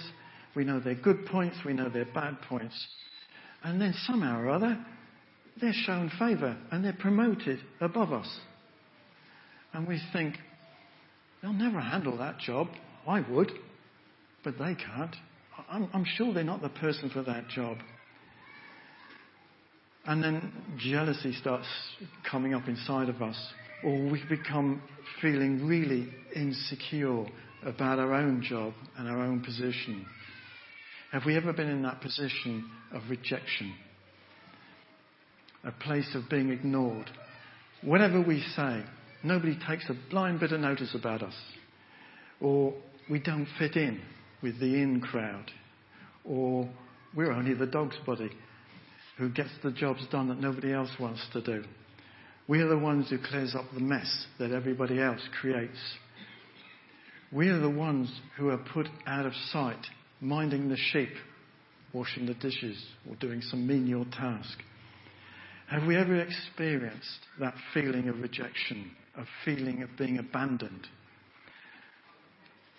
We 0.54 0.64
know 0.64 0.80
their 0.80 0.94
good 0.94 1.26
points. 1.26 1.56
We 1.64 1.72
know 1.72 1.88
their 1.88 2.06
bad 2.06 2.38
points. 2.48 2.74
And 3.62 3.80
then 3.80 3.94
somehow 4.06 4.40
or 4.40 4.50
other, 4.50 4.84
they're 5.60 5.72
shown 5.72 6.10
favour 6.18 6.56
and 6.70 6.84
they're 6.84 6.92
promoted 6.92 7.60
above 7.80 8.12
us. 8.12 8.38
And 9.72 9.86
we 9.88 10.00
think, 10.12 10.34
they'll 11.42 11.52
never 11.52 11.80
handle 11.80 12.18
that 12.18 12.38
job. 12.38 12.68
I 13.06 13.20
would, 13.28 13.52
but 14.42 14.58
they 14.58 14.74
can't. 14.74 15.14
I'm, 15.70 15.88
I'm 15.92 16.04
sure 16.04 16.32
they're 16.32 16.44
not 16.44 16.62
the 16.62 16.68
person 16.68 17.10
for 17.10 17.22
that 17.22 17.48
job. 17.48 17.78
And 20.06 20.22
then 20.22 20.52
jealousy 20.78 21.32
starts 21.32 21.66
coming 22.30 22.54
up 22.54 22.68
inside 22.68 23.08
of 23.08 23.22
us, 23.22 23.36
or 23.82 24.10
we 24.10 24.22
become 24.28 24.82
feeling 25.22 25.66
really 25.66 26.08
insecure 26.34 27.26
about 27.64 27.98
our 27.98 28.14
own 28.14 28.42
job 28.42 28.72
and 28.96 29.08
our 29.08 29.20
own 29.20 29.40
position. 29.40 30.06
Have 31.12 31.24
we 31.24 31.36
ever 31.36 31.52
been 31.52 31.68
in 31.68 31.82
that 31.82 32.00
position 32.00 32.68
of 32.92 33.02
rejection? 33.08 33.74
A 35.64 35.72
place 35.72 36.14
of 36.14 36.28
being 36.28 36.50
ignored. 36.50 37.10
Whatever 37.82 38.20
we 38.20 38.42
say, 38.56 38.82
nobody 39.22 39.58
takes 39.66 39.88
a 39.88 40.10
blind 40.10 40.40
bit 40.40 40.52
of 40.52 40.60
notice 40.60 40.94
about 40.94 41.22
us. 41.22 41.34
Or 42.40 42.74
we 43.08 43.20
don't 43.20 43.48
fit 43.58 43.76
in 43.76 44.00
with 44.42 44.58
the 44.60 44.74
in 44.74 45.00
crowd. 45.00 45.50
Or 46.24 46.68
we're 47.14 47.32
only 47.32 47.54
the 47.54 47.66
dog's 47.66 47.96
body 48.06 48.30
who 49.16 49.28
gets 49.28 49.50
the 49.62 49.70
jobs 49.70 50.06
done 50.10 50.28
that 50.28 50.40
nobody 50.40 50.72
else 50.72 50.90
wants 50.98 51.24
to 51.32 51.40
do. 51.40 51.64
We 52.48 52.60
are 52.60 52.68
the 52.68 52.78
ones 52.78 53.08
who 53.08 53.18
clears 53.18 53.54
up 53.54 53.64
the 53.72 53.80
mess 53.80 54.26
that 54.38 54.50
everybody 54.50 55.00
else 55.00 55.20
creates. 55.40 55.78
We 57.34 57.48
are 57.48 57.58
the 57.58 57.68
ones 57.68 58.08
who 58.36 58.50
are 58.50 58.58
put 58.72 58.86
out 59.08 59.26
of 59.26 59.32
sight, 59.50 59.84
minding 60.20 60.68
the 60.68 60.76
sheep, 60.76 61.10
washing 61.92 62.26
the 62.26 62.34
dishes, 62.34 62.80
or 63.10 63.16
doing 63.16 63.40
some 63.42 63.66
menial 63.66 64.04
task. 64.04 64.56
Have 65.68 65.84
we 65.84 65.96
ever 65.96 66.14
experienced 66.20 67.26
that 67.40 67.54
feeling 67.72 68.08
of 68.08 68.20
rejection, 68.20 68.92
a 69.16 69.24
feeling 69.44 69.82
of 69.82 69.88
being 69.98 70.18
abandoned? 70.18 70.86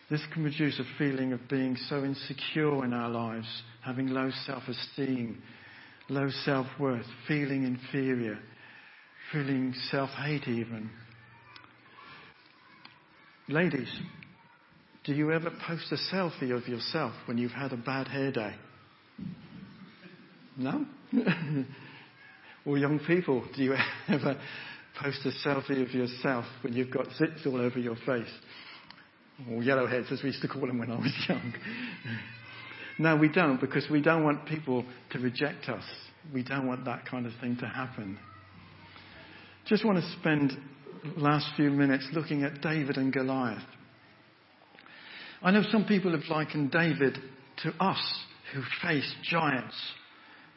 This 0.09 0.21
can 0.33 0.43
produce 0.43 0.79
a 0.79 0.97
feeling 0.97 1.33
of 1.33 1.49
being 1.49 1.75
so 1.89 2.05
insecure 2.05 2.85
in 2.85 2.93
our 2.93 3.09
lives, 3.09 3.47
having 3.83 4.07
low 4.07 4.29
self 4.45 4.63
esteem, 4.69 5.41
low 6.07 6.29
self 6.45 6.67
worth, 6.79 7.07
feeling 7.27 7.63
inferior, 7.65 8.39
feeling 9.33 9.73
self 9.91 10.11
hate, 10.11 10.47
even. 10.47 10.89
Ladies, 13.49 13.89
do 15.05 15.13
you 15.13 15.31
ever 15.31 15.51
post 15.67 15.91
a 15.91 16.15
selfie 16.15 16.55
of 16.55 16.67
yourself 16.67 17.13
when 17.27 17.37
you've 17.37 17.51
had 17.51 17.71
a 17.71 17.77
bad 17.77 18.07
hair 18.07 18.31
day? 18.31 18.55
No? 20.57 20.85
or 22.65 22.77
young 22.77 22.99
people, 22.99 23.45
do 23.55 23.63
you 23.63 23.75
ever 24.07 24.39
post 24.99 25.19
a 25.25 25.47
selfie 25.47 25.83
of 25.83 25.93
yourself 25.93 26.45
when 26.61 26.73
you've 26.73 26.91
got 26.91 27.05
zits 27.19 27.45
all 27.45 27.61
over 27.61 27.77
your 27.77 27.95
face? 27.97 28.31
Or 29.51 29.61
yellowheads, 29.61 30.11
as 30.11 30.23
we 30.23 30.29
used 30.29 30.41
to 30.41 30.47
call 30.47 30.65
them 30.65 30.79
when 30.79 30.89
I 30.89 30.97
was 30.97 31.13
young. 31.29 31.53
no, 32.97 33.15
we 33.15 33.29
don't, 33.29 33.59
because 33.59 33.85
we 33.91 34.01
don't 34.01 34.23
want 34.23 34.47
people 34.47 34.85
to 35.11 35.19
reject 35.19 35.69
us. 35.69 35.83
We 36.33 36.41
don't 36.41 36.65
want 36.65 36.85
that 36.85 37.05
kind 37.05 37.27
of 37.27 37.33
thing 37.39 37.57
to 37.57 37.67
happen. 37.67 38.17
Just 39.67 39.85
want 39.85 39.99
to 39.99 40.11
spend 40.19 40.53
last 41.17 41.47
few 41.55 41.69
minutes 41.69 42.07
looking 42.13 42.43
at 42.43 42.61
David 42.61 42.97
and 42.97 43.13
Goliath. 43.13 43.61
I 45.45 45.51
know 45.51 45.61
some 45.71 45.85
people 45.85 46.11
have 46.13 46.27
likened 46.27 46.71
David 46.71 47.19
to 47.61 47.69
us 47.79 48.01
who 48.51 48.63
face 48.81 49.13
giants. 49.29 49.75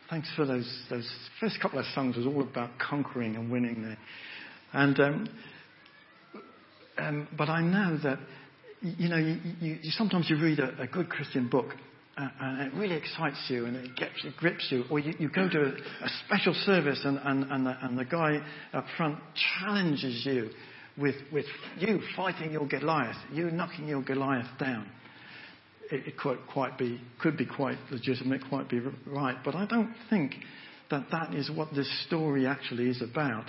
Thanks 0.08 0.30
for 0.34 0.46
those, 0.46 0.66
those 0.88 1.06
first 1.38 1.60
couple 1.60 1.78
of 1.78 1.84
songs 1.94 2.16
was 2.16 2.24
all 2.24 2.40
about 2.40 2.70
conquering 2.78 3.36
and 3.36 3.52
winning 3.52 3.82
there. 3.82 3.98
And, 4.72 4.98
um, 4.98 5.28
um, 6.96 7.28
but 7.36 7.50
I 7.50 7.60
know 7.60 7.98
that, 8.02 8.18
you 8.80 9.10
know, 9.10 9.18
you, 9.18 9.38
you, 9.60 9.78
sometimes 9.90 10.30
you 10.30 10.40
read 10.40 10.58
a, 10.58 10.80
a 10.80 10.86
good 10.86 11.10
Christian 11.10 11.50
book 11.50 11.66
uh, 12.16 12.26
and 12.40 12.72
it 12.72 12.74
really 12.74 12.96
excites 12.96 13.44
you 13.48 13.66
and 13.66 13.76
it, 13.76 13.94
gets, 13.94 14.24
it 14.24 14.38
grips 14.38 14.68
you. 14.70 14.84
Or 14.90 15.00
you, 15.00 15.12
you 15.18 15.28
go 15.28 15.50
to 15.50 15.60
a, 15.60 15.68
a, 15.68 16.08
special 16.24 16.54
service 16.64 17.02
and, 17.04 17.20
and, 17.22 17.44
and, 17.52 17.66
the, 17.66 17.76
and 17.82 17.98
the 17.98 18.06
guy 18.06 18.38
up 18.72 18.86
front 18.96 19.18
challenges 19.60 20.24
you 20.24 20.48
with, 20.98 21.16
with 21.32 21.46
you 21.78 22.00
fighting 22.16 22.52
your 22.52 22.66
Goliath, 22.66 23.16
you 23.32 23.50
knocking 23.50 23.88
your 23.88 24.02
Goliath 24.02 24.58
down. 24.58 24.88
It, 25.90 26.08
it 26.08 26.18
could 26.18 26.38
quite 26.52 26.76
be, 26.76 27.00
could 27.20 27.36
be 27.36 27.46
quite 27.46 27.78
legitimate, 27.90 28.42
quite 28.48 28.68
be 28.68 28.80
right, 29.06 29.36
but 29.44 29.54
I 29.54 29.66
don't 29.66 29.94
think 30.10 30.34
that 30.90 31.06
that 31.12 31.34
is 31.34 31.50
what 31.50 31.74
this 31.74 31.88
story 32.06 32.46
actually 32.46 32.88
is 32.88 33.02
about. 33.02 33.46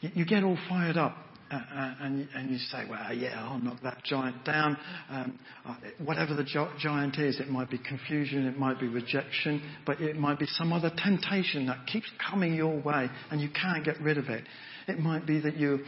You, 0.00 0.10
you 0.14 0.24
get 0.24 0.44
all 0.44 0.58
fired 0.68 0.96
up 0.96 1.16
uh, 1.50 1.56
uh, 1.56 1.94
and, 2.00 2.28
and, 2.34 2.50
you 2.50 2.56
say, 2.56 2.84
well, 2.88 3.12
yeah, 3.12 3.46
I'll 3.46 3.58
knock 3.58 3.82
that 3.82 4.02
giant 4.04 4.42
down. 4.42 4.74
Um, 5.10 5.38
uh, 5.66 5.74
whatever 6.02 6.34
the 6.34 6.44
giant 6.78 7.18
is, 7.18 7.40
it 7.40 7.50
might 7.50 7.68
be 7.68 7.76
confusion, 7.76 8.46
it 8.46 8.58
might 8.58 8.80
be 8.80 8.88
rejection, 8.88 9.62
but 9.84 10.00
it 10.00 10.16
might 10.16 10.38
be 10.38 10.46
some 10.46 10.72
other 10.72 10.90
temptation 10.96 11.66
that 11.66 11.86
keeps 11.86 12.06
coming 12.30 12.54
your 12.54 12.80
way 12.80 13.10
and 13.30 13.38
you 13.38 13.50
can't 13.50 13.84
get 13.84 14.00
rid 14.00 14.16
of 14.16 14.30
it. 14.30 14.44
It 14.88 14.98
might 14.98 15.26
be 15.26 15.40
that 15.40 15.56
you, 15.56 15.80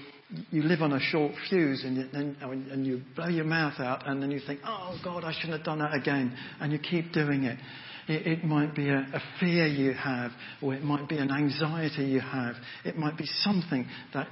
you 0.50 0.62
live 0.62 0.82
on 0.82 0.92
a 0.92 1.00
short 1.00 1.32
fuse 1.48 1.84
and 1.84 1.96
you, 1.96 2.04
and, 2.12 2.36
and 2.70 2.86
you 2.86 3.02
blow 3.16 3.28
your 3.28 3.44
mouth 3.44 3.78
out 3.78 4.08
and 4.08 4.22
then 4.22 4.30
you 4.30 4.40
think, 4.46 4.60
oh 4.64 4.98
God, 5.02 5.24
I 5.24 5.32
shouldn't 5.32 5.58
have 5.58 5.64
done 5.64 5.78
that 5.80 5.94
again. 5.94 6.36
And 6.60 6.72
you 6.72 6.78
keep 6.78 7.12
doing 7.12 7.44
it. 7.44 7.58
It, 8.06 8.26
it 8.26 8.44
might 8.44 8.74
be 8.74 8.88
a, 8.88 8.98
a, 8.98 9.22
fear 9.40 9.66
you 9.66 9.94
have, 9.94 10.30
or 10.62 10.74
it 10.74 10.82
might 10.82 11.08
be 11.08 11.16
an 11.16 11.30
anxiety 11.30 12.04
you 12.04 12.20
have. 12.20 12.54
It 12.84 12.96
might 12.98 13.16
be 13.16 13.24
something 13.26 13.86
that 14.12 14.28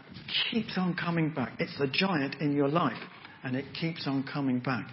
keeps 0.51 0.77
on 0.77 0.95
coming 0.95 1.33
back. 1.33 1.55
It's 1.59 1.77
the 1.79 1.87
giant 1.87 2.37
in 2.41 2.55
your 2.55 2.69
life, 2.69 3.01
and 3.43 3.57
it 3.57 3.65
keeps 3.81 4.07
on 4.07 4.25
coming 4.31 4.61
back. 4.61 4.87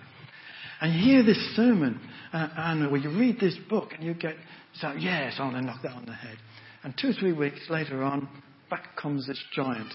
And 0.82 0.94
you 0.94 1.14
hear 1.14 1.24
this 1.24 1.56
sermon, 1.56 2.00
uh, 2.32 2.48
and 2.56 2.90
where 2.90 3.02
you 3.02 3.10
read 3.10 3.40
this 3.40 3.58
book, 3.70 3.90
and 3.94 4.04
you 4.04 4.14
get, 4.14 4.36
so 4.76 4.94
yes, 4.94 5.36
I'm 5.40 5.52
going 5.52 5.64
to 5.64 5.68
knock 5.68 5.82
that 5.84 5.92
on 5.92 6.06
the 6.06 6.14
head. 6.14 6.38
And 6.84 6.94
two 6.98 7.12
three 7.12 7.34
weeks 7.34 7.60
later 7.70 8.02
on, 8.04 8.30
back 8.70 8.96
comes 8.96 9.28
this 9.28 9.42
giant 9.54 9.94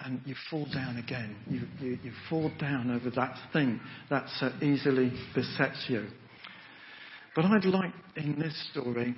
and 0.00 0.20
you 0.24 0.34
fall 0.50 0.66
down 0.72 0.96
again. 0.96 1.36
You, 1.48 1.60
you, 1.80 1.98
you, 2.02 2.12
fall 2.28 2.50
down 2.58 2.90
over 2.90 3.10
that 3.10 3.36
thing 3.52 3.80
that 4.10 4.26
so 4.38 4.50
easily 4.62 5.12
besets 5.34 5.86
you. 5.88 6.06
But 7.34 7.46
I'd 7.46 7.64
like 7.64 7.92
in 8.16 8.38
this 8.38 8.54
story 8.70 9.14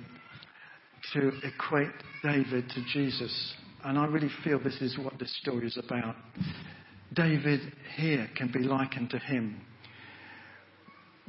to 1.13 1.31
equate 1.43 1.91
David 2.23 2.69
to 2.69 2.83
Jesus. 2.93 3.53
And 3.83 3.97
I 3.97 4.05
really 4.05 4.29
feel 4.43 4.59
this 4.59 4.81
is 4.81 4.97
what 4.97 5.17
this 5.19 5.35
story 5.41 5.67
is 5.67 5.77
about. 5.77 6.15
David 7.13 7.61
here 7.95 8.29
can 8.35 8.51
be 8.51 8.59
likened 8.59 9.09
to 9.11 9.19
him. 9.19 9.61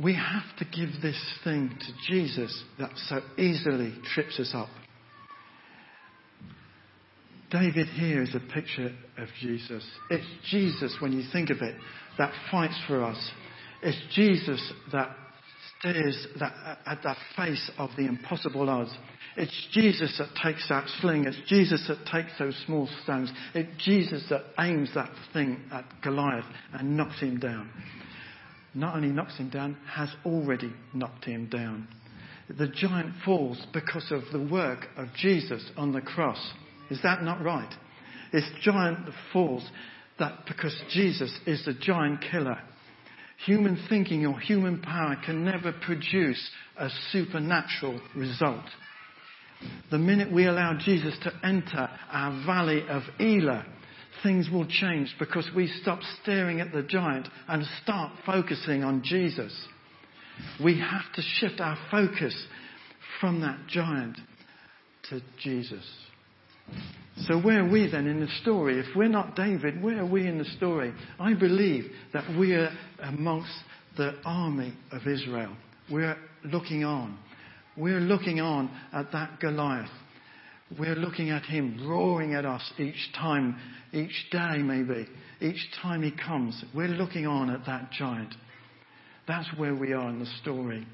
We 0.02 0.14
have 0.14 0.56
to 0.58 0.64
give 0.64 1.00
this 1.02 1.20
thing 1.44 1.70
to 1.78 2.12
Jesus 2.12 2.64
that 2.78 2.90
so 3.08 3.20
easily 3.38 3.94
trips 4.14 4.38
us 4.40 4.52
up. 4.54 4.68
David 7.50 7.88
here 7.88 8.22
is 8.22 8.34
a 8.34 8.52
picture 8.52 8.92
of 9.18 9.28
Jesus. 9.40 9.84
It's 10.08 10.26
Jesus, 10.50 10.96
when 11.00 11.12
you 11.12 11.24
think 11.32 11.50
of 11.50 11.58
it, 11.60 11.74
that 12.16 12.32
fights 12.50 12.78
for 12.86 13.02
us. 13.02 13.30
It's 13.82 13.98
Jesus 14.14 14.72
that 14.92 15.16
stares 15.78 16.26
that, 16.38 16.52
at 16.86 17.02
that 17.02 17.16
face 17.36 17.70
of 17.78 17.90
the 17.96 18.06
impossible 18.06 18.68
odds. 18.68 18.92
It's 19.36 19.68
Jesus 19.72 20.16
that 20.18 20.28
takes 20.42 20.68
that 20.68 20.86
sling. 21.00 21.24
It's 21.24 21.40
Jesus 21.48 21.84
that 21.88 22.04
takes 22.06 22.38
those 22.38 22.56
small 22.66 22.88
stones. 23.02 23.32
It's 23.54 23.70
Jesus 23.84 24.24
that 24.30 24.42
aims 24.58 24.90
that 24.94 25.10
thing 25.32 25.60
at 25.72 25.84
Goliath 26.02 26.44
and 26.72 26.96
knocks 26.96 27.20
him 27.20 27.38
down. 27.38 27.70
Not 28.74 28.94
only 28.94 29.08
knocks 29.08 29.36
him 29.38 29.50
down, 29.50 29.76
has 29.88 30.10
already 30.24 30.72
knocked 30.92 31.24
him 31.24 31.48
down. 31.48 31.88
The 32.48 32.68
giant 32.68 33.14
falls 33.24 33.64
because 33.72 34.12
of 34.12 34.22
the 34.32 34.46
work 34.52 34.88
of 34.96 35.08
Jesus 35.16 35.68
on 35.76 35.92
the 35.92 36.00
cross. 36.00 36.52
Is 36.90 37.00
that 37.02 37.22
not 37.22 37.42
right? 37.42 37.72
This 38.32 38.48
giant 38.62 39.06
that 39.06 39.14
falls 39.32 39.68
that 40.18 40.46
because 40.46 40.78
Jesus 40.90 41.36
is 41.46 41.64
the 41.64 41.74
giant 41.74 42.24
killer. 42.30 42.58
Human 43.46 43.82
thinking 43.88 44.26
or 44.26 44.38
human 44.38 44.82
power 44.82 45.16
can 45.24 45.44
never 45.44 45.72
produce 45.72 46.50
a 46.76 46.88
supernatural 47.10 48.00
result. 48.14 48.64
The 49.90 49.98
minute 49.98 50.32
we 50.32 50.46
allow 50.46 50.76
Jesus 50.78 51.16
to 51.22 51.32
enter 51.42 51.88
our 52.10 52.44
valley 52.44 52.84
of 52.88 53.02
Elah, 53.18 53.66
things 54.22 54.48
will 54.50 54.66
change 54.66 55.14
because 55.18 55.48
we 55.56 55.66
stop 55.82 56.00
staring 56.22 56.60
at 56.60 56.72
the 56.72 56.82
giant 56.82 57.28
and 57.48 57.64
start 57.82 58.12
focusing 58.26 58.84
on 58.84 59.02
Jesus. 59.02 59.54
We 60.62 60.78
have 60.78 61.10
to 61.14 61.22
shift 61.22 61.60
our 61.60 61.78
focus 61.90 62.34
from 63.20 63.40
that 63.40 63.66
giant 63.68 64.18
to 65.10 65.20
Jesus. 65.38 65.84
So 67.26 67.38
where 67.38 67.64
are 67.64 67.70
we 67.70 67.90
then 67.90 68.06
in 68.06 68.20
the 68.20 68.28
story? 68.42 68.78
If 68.80 68.96
we're 68.96 69.08
not 69.08 69.36
David, 69.36 69.82
where 69.82 70.00
are 70.00 70.06
we 70.06 70.26
in 70.26 70.38
the 70.38 70.44
story? 70.56 70.92
I 71.18 71.34
believe 71.34 71.84
that 72.14 72.24
we 72.38 72.54
are 72.54 72.70
amongst 73.02 73.52
the 73.96 74.14
army 74.24 74.74
of 74.90 75.06
Israel. 75.06 75.54
We're 75.90 76.16
looking 76.44 76.84
on. 76.84 77.18
We're 77.76 78.00
looking 78.00 78.40
on 78.40 78.70
at 78.92 79.12
that 79.12 79.40
Goliath. 79.40 79.90
We're 80.78 80.94
looking 80.94 81.30
at 81.30 81.42
him 81.42 81.88
roaring 81.88 82.34
at 82.34 82.46
us 82.46 82.62
each 82.78 83.12
time, 83.14 83.56
each 83.92 84.28
day 84.30 84.58
maybe, 84.58 85.06
each 85.40 85.68
time 85.82 86.02
he 86.02 86.12
comes. 86.12 86.64
We're 86.74 86.88
looking 86.88 87.26
on 87.26 87.50
at 87.50 87.66
that 87.66 87.90
giant. 87.90 88.34
That's 89.26 89.48
where 89.56 89.74
we 89.74 89.92
are 89.92 90.08
in 90.08 90.20
the 90.20 90.30
story. 90.42 90.86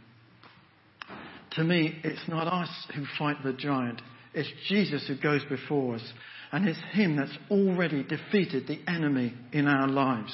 To 1.53 1.65
me, 1.65 1.99
it's 2.05 2.29
not 2.29 2.47
us 2.49 2.71
who 2.95 3.05
fight 3.19 3.37
the 3.45 3.53
giant. 3.53 4.01
It's 4.37 4.53
Jesus 4.69 5.09
who 5.09 5.17
goes 5.17 5.43
before 5.49 5.97
us. 5.97 6.13
And 6.53 6.69
it's 6.69 6.79
Him 6.93 7.17
that's 7.17 7.37
already 7.51 8.05
defeated 8.05 8.69
the 8.69 8.79
enemy 8.87 9.35
in 9.53 9.67
our 9.67 9.89
lives. 9.89 10.33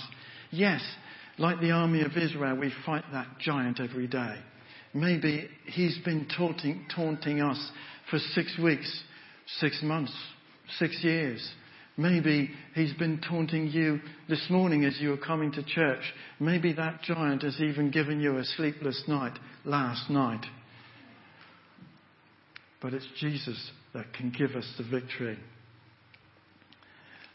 Yes, 0.50 0.82
like 1.38 1.60
the 1.60 1.70
army 1.70 2.02
of 2.02 2.16
Israel, 2.16 2.56
we 2.56 2.72
fight 2.84 3.04
that 3.12 3.38
giant 3.38 3.80
every 3.80 4.08
day. 4.08 4.34
Maybe 4.92 5.48
He's 5.66 5.98
been 6.04 6.26
taunting, 6.36 6.84
taunting 6.94 7.40
us 7.40 7.70
for 8.10 8.18
six 8.18 8.58
weeks, 8.58 9.02
six 9.58 9.80
months, 9.82 10.14
six 10.78 10.98
years. 11.02 11.48
Maybe 11.96 12.50
he's 12.74 12.94
been 12.94 13.20
taunting 13.20 13.68
you 13.68 14.00
this 14.28 14.46
morning 14.48 14.84
as 14.84 14.98
you 14.98 15.10
were 15.10 15.18
coming 15.18 15.52
to 15.52 15.62
church. 15.62 16.02
Maybe 16.40 16.72
that 16.72 17.02
giant 17.02 17.42
has 17.42 17.60
even 17.60 17.90
given 17.90 18.20
you 18.20 18.38
a 18.38 18.44
sleepless 18.44 19.04
night 19.06 19.38
last 19.64 20.08
night. 20.08 20.44
But 22.82 22.94
it's 22.94 23.06
Jesus 23.20 23.70
that 23.94 24.12
can 24.12 24.30
give 24.36 24.56
us 24.56 24.66
the 24.76 24.84
victory. 24.84 25.38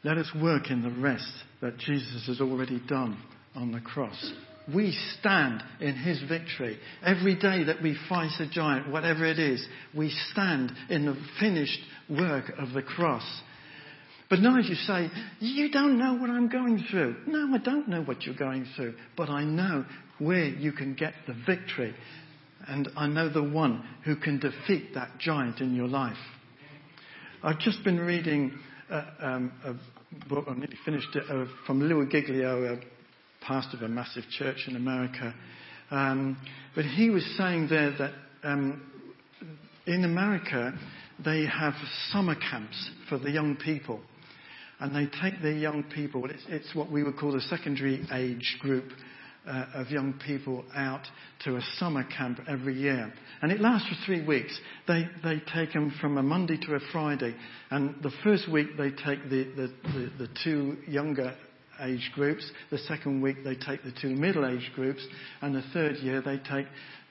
Let 0.03 0.17
us 0.17 0.29
work 0.41 0.69
in 0.69 0.83
the 0.83 1.01
rest 1.01 1.31
that 1.61 1.77
Jesus 1.77 2.27
has 2.27 2.41
already 2.41 2.81
done 2.87 3.17
on 3.55 3.71
the 3.71 3.79
cross. 3.79 4.33
We 4.73 4.97
stand 5.17 5.63
in 5.79 5.95
his 5.95 6.21
victory. 6.27 6.77
Every 7.03 7.35
day 7.35 7.63
that 7.63 7.81
we 7.81 7.97
fight 8.09 8.31
a 8.39 8.49
giant, 8.49 8.91
whatever 8.91 9.25
it 9.25 9.39
is, 9.39 9.65
we 9.95 10.13
stand 10.31 10.73
in 10.89 11.05
the 11.05 11.17
finished 11.39 11.79
work 12.09 12.51
of 12.59 12.73
the 12.73 12.81
cross. 12.81 13.23
But 14.29 14.39
now 14.39 14.59
as 14.59 14.67
you 14.67 14.75
say, 14.75 15.09
you 15.39 15.71
don't 15.71 15.97
know 15.97 16.15
what 16.15 16.29
I'm 16.29 16.49
going 16.49 16.85
through. 16.91 17.15
No, 17.27 17.55
I 17.55 17.59
don't 17.59 17.87
know 17.87 18.03
what 18.03 18.23
you're 18.23 18.35
going 18.35 18.67
through, 18.75 18.95
but 19.15 19.29
I 19.29 19.45
know 19.45 19.85
where 20.19 20.45
you 20.45 20.73
can 20.73 20.95
get 20.95 21.13
the 21.27 21.35
victory. 21.45 21.95
And 22.67 22.89
I 22.97 23.07
know 23.07 23.29
the 23.29 23.43
one 23.43 23.87
who 24.03 24.15
can 24.15 24.39
defeat 24.39 24.93
that 24.93 25.17
giant 25.19 25.61
in 25.61 25.73
your 25.75 25.87
life. 25.87 26.17
I've 27.41 27.59
just 27.59 27.83
been 27.83 27.99
reading 27.99 28.51
uh, 28.89 29.05
um, 29.19 29.51
a 29.63 29.73
book, 30.29 30.45
I 30.49 30.53
nearly 30.53 30.77
finished 30.83 31.15
it, 31.15 31.23
uh, 31.29 31.45
from 31.65 31.81
Louis 31.81 32.07
Giglio, 32.09 32.73
a 32.73 32.79
pastor 33.45 33.77
of 33.77 33.83
a 33.83 33.87
massive 33.87 34.23
church 34.37 34.65
in 34.67 34.75
America. 34.75 35.33
Um, 35.91 36.37
but 36.75 36.85
he 36.85 37.09
was 37.09 37.25
saying 37.37 37.67
there 37.69 37.95
that 37.97 38.11
um, 38.43 38.81
in 39.85 40.03
America 40.03 40.73
they 41.23 41.45
have 41.45 41.73
summer 42.11 42.35
camps 42.35 42.91
for 43.09 43.17
the 43.17 43.31
young 43.31 43.55
people. 43.55 44.01
And 44.79 44.95
they 44.95 45.09
take 45.21 45.41
their 45.41 45.57
young 45.57 45.83
people, 45.83 46.29
it's, 46.29 46.43
it's 46.49 46.75
what 46.75 46.91
we 46.91 47.03
would 47.03 47.17
call 47.17 47.31
the 47.31 47.41
secondary 47.41 48.05
age 48.13 48.57
group, 48.59 48.91
uh, 49.47 49.65
of 49.75 49.89
young 49.89 50.13
people 50.25 50.63
out 50.75 51.01
to 51.45 51.55
a 51.55 51.61
summer 51.77 52.03
camp 52.03 52.39
every 52.47 52.75
year. 52.75 53.11
And 53.41 53.51
it 53.51 53.61
lasts 53.61 53.87
for 53.87 53.95
three 54.05 54.25
weeks. 54.25 54.57
They, 54.87 55.07
they 55.23 55.41
take 55.53 55.73
them 55.73 55.93
from 56.01 56.17
a 56.17 56.23
Monday 56.23 56.57
to 56.57 56.75
a 56.75 56.79
Friday. 56.91 57.35
And 57.71 57.95
the 58.03 58.11
first 58.23 58.51
week 58.51 58.77
they 58.77 58.89
take 58.89 59.23
the, 59.29 59.43
the, 59.55 59.73
the, 59.83 60.11
the 60.25 60.29
two 60.43 60.77
younger 60.87 61.35
age 61.81 62.11
groups. 62.13 62.49
The 62.71 62.79
second 62.79 63.21
week 63.21 63.37
they 63.43 63.55
take 63.55 63.83
the 63.83 63.93
two 64.01 64.09
middle 64.09 64.45
age 64.45 64.71
groups. 64.75 65.05
And 65.41 65.55
the 65.55 65.63
third 65.73 65.97
year 65.97 66.21
they 66.21 66.37
take 66.37 66.67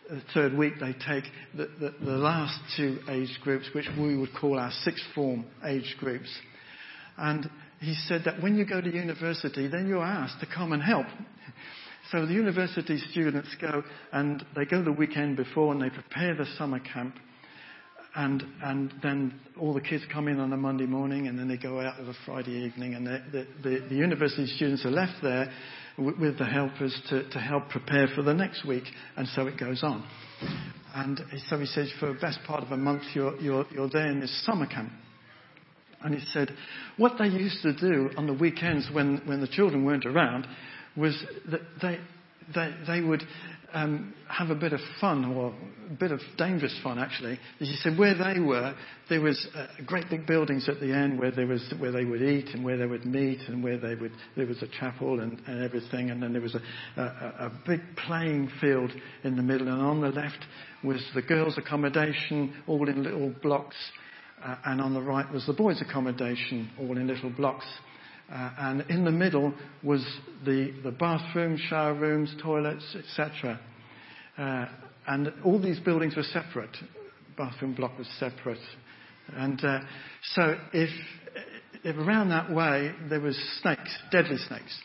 the 0.08 0.22
third 0.34 0.56
week 0.56 0.74
they 0.78 0.92
take 0.92 1.24
the, 1.56 1.68
the, 1.80 1.94
the, 2.00 2.16
last 2.16 2.60
two 2.76 3.00
age 3.08 3.40
groups, 3.42 3.68
which 3.74 3.88
we 3.98 4.16
would 4.16 4.30
call 4.40 4.56
our 4.56 4.70
sixth 4.84 5.04
form 5.14 5.44
age 5.64 5.96
groups. 5.98 6.28
And 7.16 7.50
he 7.80 7.94
said 8.06 8.22
that 8.24 8.40
when 8.40 8.56
you 8.56 8.64
go 8.64 8.80
to 8.80 8.88
university, 8.88 9.68
then 9.68 9.88
you're 9.88 10.04
asked 10.04 10.40
to 10.40 10.46
come 10.46 10.72
and 10.72 10.82
help. 10.82 11.06
So 12.12 12.24
the 12.24 12.32
university 12.32 12.98
students 13.10 13.48
go 13.60 13.82
and 14.12 14.44
they 14.54 14.64
go 14.64 14.82
the 14.82 14.92
weekend 14.92 15.36
before 15.36 15.72
and 15.72 15.82
they 15.82 15.90
prepare 15.90 16.34
the 16.36 16.46
summer 16.56 16.78
camp. 16.78 17.16
And, 18.14 18.42
and 18.62 18.94
then 19.02 19.40
all 19.60 19.74
the 19.74 19.80
kids 19.80 20.04
come 20.10 20.28
in 20.28 20.40
on 20.40 20.52
a 20.52 20.56
Monday 20.56 20.86
morning 20.86 21.26
and 21.26 21.38
then 21.38 21.48
they 21.48 21.58
go 21.58 21.80
out 21.80 22.00
of 22.00 22.08
a 22.08 22.14
Friday 22.24 22.52
evening 22.52 22.94
and 22.94 23.06
the, 23.06 23.46
the, 23.62 23.86
the 23.90 23.94
university 23.94 24.46
students 24.46 24.86
are 24.86 24.90
left 24.90 25.22
there 25.22 25.52
with, 25.98 26.18
with 26.18 26.38
the 26.38 26.46
helpers 26.46 26.98
to, 27.10 27.28
to 27.28 27.38
help 27.38 27.68
prepare 27.68 28.08
for 28.14 28.22
the 28.22 28.32
next 28.32 28.64
week. 28.66 28.84
And 29.16 29.28
so 29.28 29.46
it 29.48 29.58
goes 29.58 29.82
on. 29.82 30.06
And 30.94 31.20
so 31.48 31.58
he 31.58 31.66
says 31.66 31.92
for 32.00 32.14
the 32.14 32.20
best 32.20 32.38
part 32.46 32.62
of 32.62 32.70
a 32.70 32.76
month 32.76 33.02
you're, 33.14 33.36
you're, 33.38 33.66
you're 33.70 33.90
there 33.90 34.08
in 34.08 34.20
this 34.20 34.44
summer 34.46 34.66
camp. 34.66 34.92
And 36.02 36.14
he 36.14 36.24
said, 36.32 36.54
what 36.96 37.14
they 37.18 37.26
used 37.26 37.62
to 37.62 37.74
do 37.74 38.10
on 38.16 38.26
the 38.26 38.32
weekends 38.34 38.88
when, 38.92 39.22
when 39.26 39.40
the 39.40 39.48
children 39.48 39.84
weren't 39.84 40.06
around 40.06 40.46
was 40.96 41.22
that 41.50 41.60
they, 41.82 41.98
they, 42.54 42.74
they 42.86 43.00
would 43.00 43.22
um, 43.72 44.14
have 44.28 44.50
a 44.50 44.54
bit 44.54 44.72
of 44.72 44.80
fun, 45.00 45.24
or 45.24 45.52
a 45.90 45.94
bit 45.94 46.10
of 46.10 46.20
dangerous 46.38 46.78
fun 46.82 46.98
actually. 46.98 47.38
As 47.60 47.68
you 47.68 47.74
said, 47.76 47.98
where 47.98 48.14
they 48.14 48.40
were, 48.40 48.74
there 49.08 49.20
was 49.20 49.46
uh, 49.54 49.66
great 49.84 50.08
big 50.08 50.26
buildings 50.26 50.68
at 50.68 50.80
the 50.80 50.92
end 50.92 51.18
where 51.18 51.30
there 51.30 51.46
was 51.46 51.74
where 51.78 51.92
they 51.92 52.04
would 52.04 52.22
eat 52.22 52.48
and 52.54 52.64
where 52.64 52.76
they 52.76 52.86
would 52.86 53.04
meet 53.04 53.40
and 53.48 53.62
where 53.62 53.78
they 53.78 53.94
would 53.94 54.12
there 54.36 54.46
was 54.46 54.62
a 54.62 54.68
chapel 54.80 55.20
and, 55.20 55.40
and 55.46 55.62
everything, 55.62 56.10
and 56.10 56.22
then 56.22 56.32
there 56.32 56.42
was 56.42 56.54
a, 56.54 57.00
a, 57.00 57.02
a 57.46 57.52
big 57.66 57.80
playing 58.06 58.50
field 58.60 58.90
in 59.24 59.36
the 59.36 59.42
middle, 59.42 59.68
and 59.68 59.80
on 59.80 60.00
the 60.00 60.08
left 60.08 60.44
was 60.82 61.04
the 61.14 61.22
girls' 61.22 61.58
accommodation, 61.58 62.54
all 62.66 62.88
in 62.88 63.02
little 63.02 63.34
blocks, 63.42 63.76
uh, 64.44 64.56
and 64.64 64.80
on 64.80 64.94
the 64.94 65.02
right 65.02 65.30
was 65.32 65.44
the 65.46 65.52
boys' 65.52 65.82
accommodation, 65.82 66.70
all 66.78 66.96
in 66.96 67.06
little 67.06 67.30
blocks. 67.30 67.66
Uh, 68.30 68.50
and 68.58 68.80
in 68.90 69.04
the 69.04 69.10
middle 69.10 69.54
was 69.84 70.04
the, 70.44 70.72
the 70.82 70.90
bathroom, 70.90 71.56
shower 71.68 71.94
rooms, 71.94 72.34
toilets, 72.42 72.96
etc. 72.98 73.60
Uh, 74.36 74.66
and 75.06 75.32
all 75.44 75.60
these 75.60 75.78
buildings 75.80 76.16
were 76.16 76.24
separate. 76.24 76.76
Bathroom 77.36 77.74
block 77.74 77.96
was 77.96 78.08
separate. 78.18 78.58
And 79.32 79.64
uh, 79.64 79.80
so 80.34 80.56
if, 80.72 80.90
if 81.84 81.96
around 81.96 82.30
that 82.30 82.52
way 82.52 82.92
there 83.08 83.20
was 83.20 83.36
snakes, 83.62 83.96
deadly 84.10 84.38
snakes, 84.48 84.76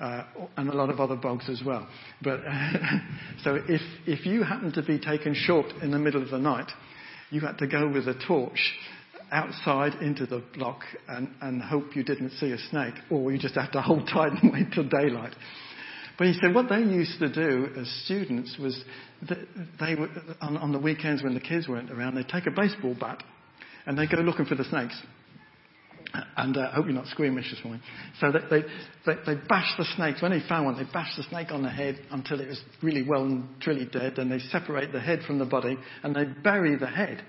uh, 0.00 0.24
and 0.56 0.68
a 0.68 0.74
lot 0.74 0.90
of 0.90 0.98
other 0.98 1.16
bugs 1.16 1.48
as 1.48 1.62
well. 1.64 1.88
But 2.22 2.40
uh, 2.46 2.72
so 3.44 3.54
if 3.68 3.80
if 4.06 4.26
you 4.26 4.42
happened 4.42 4.74
to 4.74 4.82
be 4.82 4.98
taken 4.98 5.34
short 5.34 5.66
in 5.82 5.92
the 5.92 5.98
middle 5.98 6.22
of 6.22 6.30
the 6.30 6.38
night, 6.38 6.70
you 7.30 7.40
had 7.40 7.58
to 7.58 7.66
go 7.66 7.88
with 7.88 8.08
a 8.08 8.14
torch 8.26 8.74
outside 9.34 9.94
into 10.00 10.24
the 10.24 10.42
block 10.54 10.80
and, 11.08 11.28
and 11.42 11.60
hope 11.60 11.96
you 11.96 12.04
didn't 12.04 12.30
see 12.32 12.52
a 12.52 12.58
snake, 12.70 12.94
or 13.10 13.32
you 13.32 13.38
just 13.38 13.56
have 13.56 13.72
to 13.72 13.82
hold 13.82 14.08
tight 14.12 14.32
and 14.40 14.52
wait 14.52 14.72
till 14.72 14.88
daylight. 14.88 15.34
But 16.16 16.28
he 16.28 16.34
said 16.34 16.54
what 16.54 16.68
they 16.68 16.78
used 16.78 17.18
to 17.18 17.28
do 17.28 17.68
as 17.76 17.90
students 18.04 18.56
was 18.58 18.80
they 19.80 19.94
would, 19.96 20.10
on, 20.40 20.56
on 20.56 20.72
the 20.72 20.78
weekends 20.78 21.22
when 21.22 21.34
the 21.34 21.40
kids 21.40 21.66
weren't 21.66 21.90
around, 21.90 22.14
they'd 22.14 22.28
take 22.28 22.46
a 22.46 22.52
baseball 22.52 22.96
bat 22.98 23.22
and 23.84 23.98
they'd 23.98 24.10
go 24.10 24.18
looking 24.18 24.46
for 24.46 24.54
the 24.54 24.64
snakes. 24.64 25.00
And 26.36 26.56
uh, 26.56 26.68
I 26.70 26.76
hope 26.76 26.84
you're 26.84 26.94
not 26.94 27.08
squeamish 27.08 27.50
this 27.50 27.64
morning. 27.64 27.82
So 28.20 28.30
they, 28.30 28.38
they, 28.48 28.66
they, 29.04 29.34
they 29.34 29.40
bashed 29.48 29.76
the 29.76 29.84
snakes. 29.96 30.22
When 30.22 30.30
they 30.30 30.46
found 30.48 30.66
one, 30.66 30.76
they 30.76 30.88
bashed 30.92 31.16
the 31.16 31.24
snake 31.24 31.50
on 31.50 31.62
the 31.62 31.70
head 31.70 31.98
until 32.12 32.40
it 32.40 32.46
was 32.46 32.60
really 32.82 33.02
well 33.02 33.24
and 33.24 33.48
truly 33.60 33.86
dead. 33.86 34.18
And 34.18 34.30
they 34.30 34.38
separate 34.38 34.92
the 34.92 35.00
head 35.00 35.20
from 35.26 35.40
the 35.40 35.44
body 35.44 35.76
and 36.04 36.14
they 36.14 36.24
bury 36.24 36.76
the 36.76 36.86
head. 36.86 37.24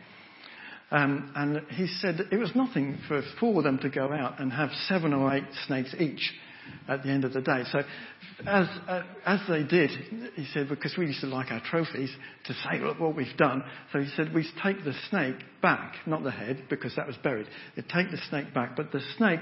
Um, 0.91 1.31
and 1.36 1.61
he 1.69 1.88
said 1.88 2.27
it 2.31 2.38
was 2.38 2.51
nothing 2.55 2.99
for 3.07 3.21
four 3.39 3.57
of 3.57 3.63
them 3.63 3.79
to 3.79 3.89
go 3.89 4.11
out 4.11 4.39
and 4.39 4.51
have 4.51 4.69
seven 4.88 5.13
or 5.13 5.33
eight 5.33 5.45
snakes 5.65 5.95
each 5.99 6.31
at 6.88 7.03
the 7.03 7.09
end 7.09 7.25
of 7.25 7.33
the 7.33 7.41
day. 7.41 7.63
So 7.71 7.81
as, 8.45 8.67
uh, 8.88 9.03
as 9.25 9.39
they 9.47 9.63
did, 9.63 9.89
he 10.36 10.45
said, 10.53 10.69
because 10.69 10.95
we 10.97 11.07
used 11.07 11.21
to 11.21 11.27
like 11.27 11.51
our 11.51 11.61
trophies 11.61 12.13
to 12.45 12.53
say, 12.53 12.79
look 12.79 12.99
what 12.99 13.15
we've 13.15 13.38
done. 13.38 13.63
So 13.91 13.99
he 13.99 14.09
said, 14.15 14.33
we 14.33 14.47
take 14.63 14.83
the 14.83 14.93
snake 15.09 15.38
back, 15.61 15.95
not 16.05 16.23
the 16.23 16.31
head, 16.31 16.63
because 16.69 16.95
that 16.95 17.07
was 17.07 17.15
buried. 17.17 17.47
They 17.75 17.81
take 17.81 18.11
the 18.11 18.19
snake 18.29 18.53
back, 18.53 18.75
but 18.75 18.91
the 18.91 19.01
snake, 19.17 19.41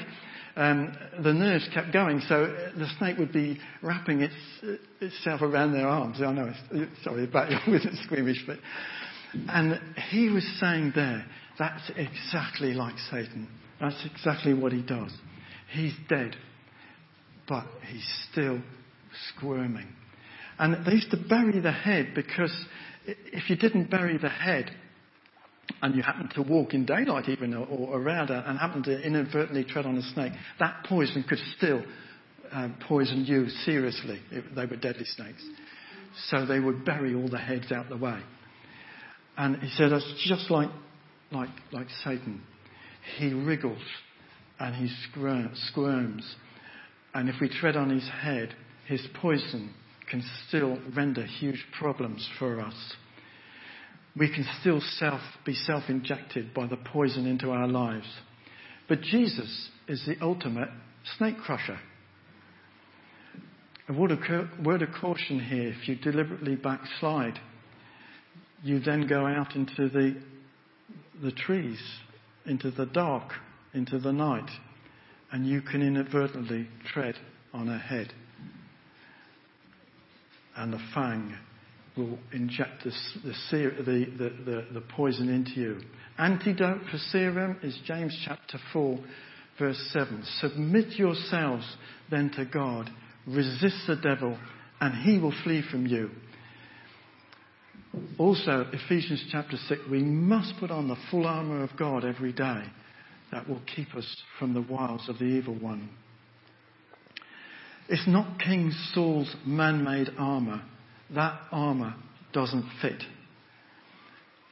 um, 0.55 0.95
the 1.21 1.33
nerves 1.33 1.67
kept 1.73 1.91
going, 1.91 2.21
so 2.27 2.45
the 2.77 2.87
snake 2.97 3.17
would 3.17 3.33
be 3.33 3.59
wrapping 3.81 4.21
its, 4.21 4.35
itself 5.01 5.41
around 5.41 5.73
their 5.73 5.87
arms. 5.87 6.21
I 6.21 6.31
know, 6.31 6.53
it's, 6.71 7.03
sorry 7.03 7.25
about 7.25 7.51
you, 7.51 7.57
I 7.65 7.69
wasn't 7.69 7.97
squeamish, 8.03 8.43
but, 8.45 8.59
and 9.33 9.79
he 10.11 10.29
was 10.29 10.45
saying 10.59 10.93
there, 10.95 11.25
that's 11.57 11.91
exactly 11.95 12.73
like 12.73 12.95
Satan. 13.09 13.47
That's 13.79 14.05
exactly 14.05 14.53
what 14.53 14.71
he 14.71 14.81
does. 14.81 15.11
He's 15.71 15.93
dead 16.07 16.35
but 17.47 17.65
he's 17.91 18.07
still 18.31 18.61
squirming. 19.29 19.87
And 20.59 20.85
they 20.85 20.93
used 20.93 21.11
to 21.11 21.17
bury 21.17 21.59
the 21.59 21.71
head 21.71 22.13
because 22.15 22.53
if 23.05 23.49
you 23.49 23.55
didn't 23.55 23.89
bury 23.89 24.17
the 24.17 24.29
head, 24.29 24.71
and 25.81 25.95
you 25.95 26.03
happen 26.03 26.29
to 26.35 26.41
walk 26.41 26.73
in 26.73 26.85
daylight 26.85 27.29
even 27.29 27.53
or, 27.53 27.65
or 27.65 27.99
around 27.99 28.29
and 28.29 28.59
happen 28.59 28.83
to 28.83 29.01
inadvertently 29.01 29.63
tread 29.63 29.85
on 29.85 29.97
a 29.97 30.01
snake, 30.13 30.33
that 30.59 30.85
poison 30.87 31.23
could 31.27 31.39
still 31.57 31.81
uh, 32.51 32.67
poison 32.87 33.23
you 33.25 33.47
seriously 33.65 34.19
if 34.31 34.43
they 34.55 34.65
were 34.65 34.75
deadly 34.75 35.05
snakes. 35.05 35.43
So 36.29 36.45
they 36.45 36.59
would 36.59 36.85
bury 36.85 37.15
all 37.15 37.29
the 37.29 37.37
heads 37.37 37.71
out 37.71 37.89
the 37.89 37.97
way. 37.97 38.19
And 39.37 39.57
he 39.57 39.69
said, 39.69 39.91
it's 39.91 40.25
just 40.27 40.51
like, 40.51 40.69
like, 41.31 41.49
like 41.71 41.87
Satan. 42.03 42.41
He 43.17 43.33
wriggles 43.33 43.81
and 44.59 44.75
he 44.75 44.87
squirms 45.11 46.35
and 47.13 47.29
if 47.29 47.35
we 47.39 47.49
tread 47.49 47.75
on 47.75 47.89
his 47.89 48.07
head, 48.21 48.55
his 48.87 49.05
poison 49.21 49.73
can 50.09 50.23
still 50.47 50.79
render 50.95 51.25
huge 51.25 51.63
problems 51.77 52.27
for 52.39 52.59
us. 52.59 52.95
We 54.15 54.33
can 54.33 54.45
still 54.61 54.81
self, 54.97 55.21
be 55.45 55.53
self 55.53 55.83
injected 55.89 56.53
by 56.53 56.67
the 56.67 56.77
poison 56.77 57.25
into 57.25 57.51
our 57.51 57.67
lives. 57.67 58.07
But 58.87 59.01
Jesus 59.01 59.69
is 59.87 60.03
the 60.05 60.23
ultimate 60.23 60.69
snake 61.17 61.37
crusher. 61.37 61.79
A 63.89 63.93
word 63.93 64.11
of, 64.11 64.19
word 64.65 64.81
of 64.81 64.89
caution 64.99 65.39
here 65.39 65.69
if 65.69 65.87
you 65.87 65.95
deliberately 65.95 66.55
backslide, 66.55 67.39
you 68.63 68.79
then 68.79 69.07
go 69.07 69.27
out 69.27 69.55
into 69.55 69.89
the, 69.89 70.15
the 71.21 71.31
trees, 71.31 71.81
into 72.45 72.71
the 72.71 72.85
dark, 72.87 73.33
into 73.73 73.99
the 73.99 74.11
night 74.11 74.49
and 75.33 75.47
you 75.47 75.61
can 75.61 75.81
inadvertently 75.81 76.67
tread 76.93 77.15
on 77.53 77.65
her 77.65 77.79
head. 77.79 78.13
And 80.55 80.71
the 80.71 80.79
fang 80.93 81.35
will 81.97 82.19
inject 82.31 82.83
the, 82.83 82.91
the, 83.23 84.05
the, 84.45 84.65
the, 84.73 84.81
poison 84.95 85.29
into 85.29 85.59
you. 85.59 85.81
Antidote 86.19 86.81
for 86.91 86.99
serum 87.09 87.57
is 87.63 87.77
James 87.83 88.15
chapter 88.23 88.59
4, 88.71 88.99
verse 89.57 89.89
7. 89.91 90.23
Submit 90.39 90.99
yourselves 90.99 91.65
then 92.11 92.29
to 92.35 92.45
God, 92.45 92.91
resist 93.25 93.87
the 93.87 93.95
devil, 93.95 94.37
and 94.79 95.03
he 95.03 95.17
will 95.17 95.33
flee 95.43 95.63
from 95.71 95.87
you. 95.87 96.11
Also, 98.17 98.67
Ephesians 98.71 99.23
chapter 99.31 99.57
6, 99.67 99.81
we 99.89 100.01
must 100.03 100.53
put 100.59 100.71
on 100.71 100.87
the 100.87 100.97
full 101.11 101.25
armour 101.25 101.63
of 101.63 101.71
God 101.77 102.05
every 102.05 102.31
day 102.31 102.63
that 103.31 103.47
will 103.47 103.61
keep 103.75 103.93
us 103.95 104.05
from 104.39 104.53
the 104.53 104.61
wiles 104.61 105.07
of 105.09 105.17
the 105.19 105.25
evil 105.25 105.55
one. 105.55 105.89
It's 107.89 108.07
not 108.07 108.39
King 108.39 108.71
Saul's 108.93 109.35
man 109.45 109.83
made 109.83 110.09
armour. 110.17 110.61
That 111.13 111.39
armour 111.51 111.95
doesn't 112.31 112.65
fit. 112.81 113.03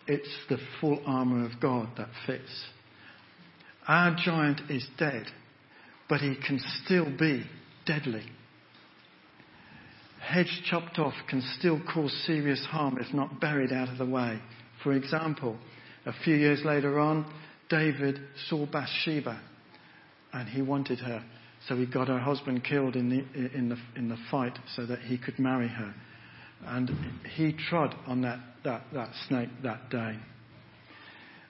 It's 0.08 0.30
the 0.50 0.58
full 0.80 1.02
armour 1.06 1.46
of 1.46 1.60
God 1.62 1.90
that 1.98 2.10
fits. 2.26 2.66
Our 3.88 4.16
giant 4.24 4.70
is 4.70 4.86
dead, 4.98 5.28
but 6.10 6.20
he 6.20 6.36
can 6.36 6.60
still 6.84 7.10
be 7.18 7.46
deadly. 7.86 8.24
Heads 10.22 10.62
chopped 10.70 11.00
off 11.00 11.16
can 11.30 11.42
still 11.58 11.82
cause 11.94 12.14
serious 12.26 12.64
harm 12.70 12.98
if 13.00 13.14
not 13.14 13.42
buried 13.42 13.74
out 13.74 13.90
of 13.90 13.98
the 13.98 14.06
way. 14.06 14.40
For 14.84 14.94
example, 14.94 15.58
a 16.06 16.14
few 16.24 16.36
years 16.36 16.62
later 16.64 17.00
on, 17.00 17.32
David 17.70 18.20
saw 18.48 18.66
Bathsheba 18.66 19.42
and 20.32 20.48
he 20.48 20.62
wanted 20.62 21.00
her. 21.00 21.24
So 21.68 21.76
he 21.76 21.86
got 21.86 22.08
her 22.08 22.20
husband 22.20 22.64
killed 22.64 22.96
in 22.96 23.10
the, 23.10 23.58
in 23.58 23.70
the, 23.70 23.78
in 23.96 24.10
the 24.10 24.18
fight 24.30 24.58
so 24.76 24.86
that 24.86 25.00
he 25.00 25.18
could 25.18 25.38
marry 25.40 25.68
her. 25.68 25.94
And 26.66 26.90
he 27.36 27.54
trod 27.70 27.96
on 28.08 28.22
that, 28.22 28.40
that, 28.64 28.84
that 28.94 29.10
snake 29.28 29.50
that 29.64 29.90
day. 29.90 30.18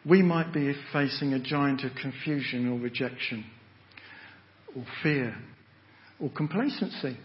We 0.06 0.22
might 0.22 0.54
be 0.54 0.74
facing 0.92 1.34
a 1.34 1.40
giant 1.40 1.84
of 1.84 1.92
confusion 2.02 2.68
or 2.70 2.80
rejection 2.80 3.46
or 4.76 4.86
fear 5.04 5.36
or 6.20 6.30
complacency. 6.30 7.18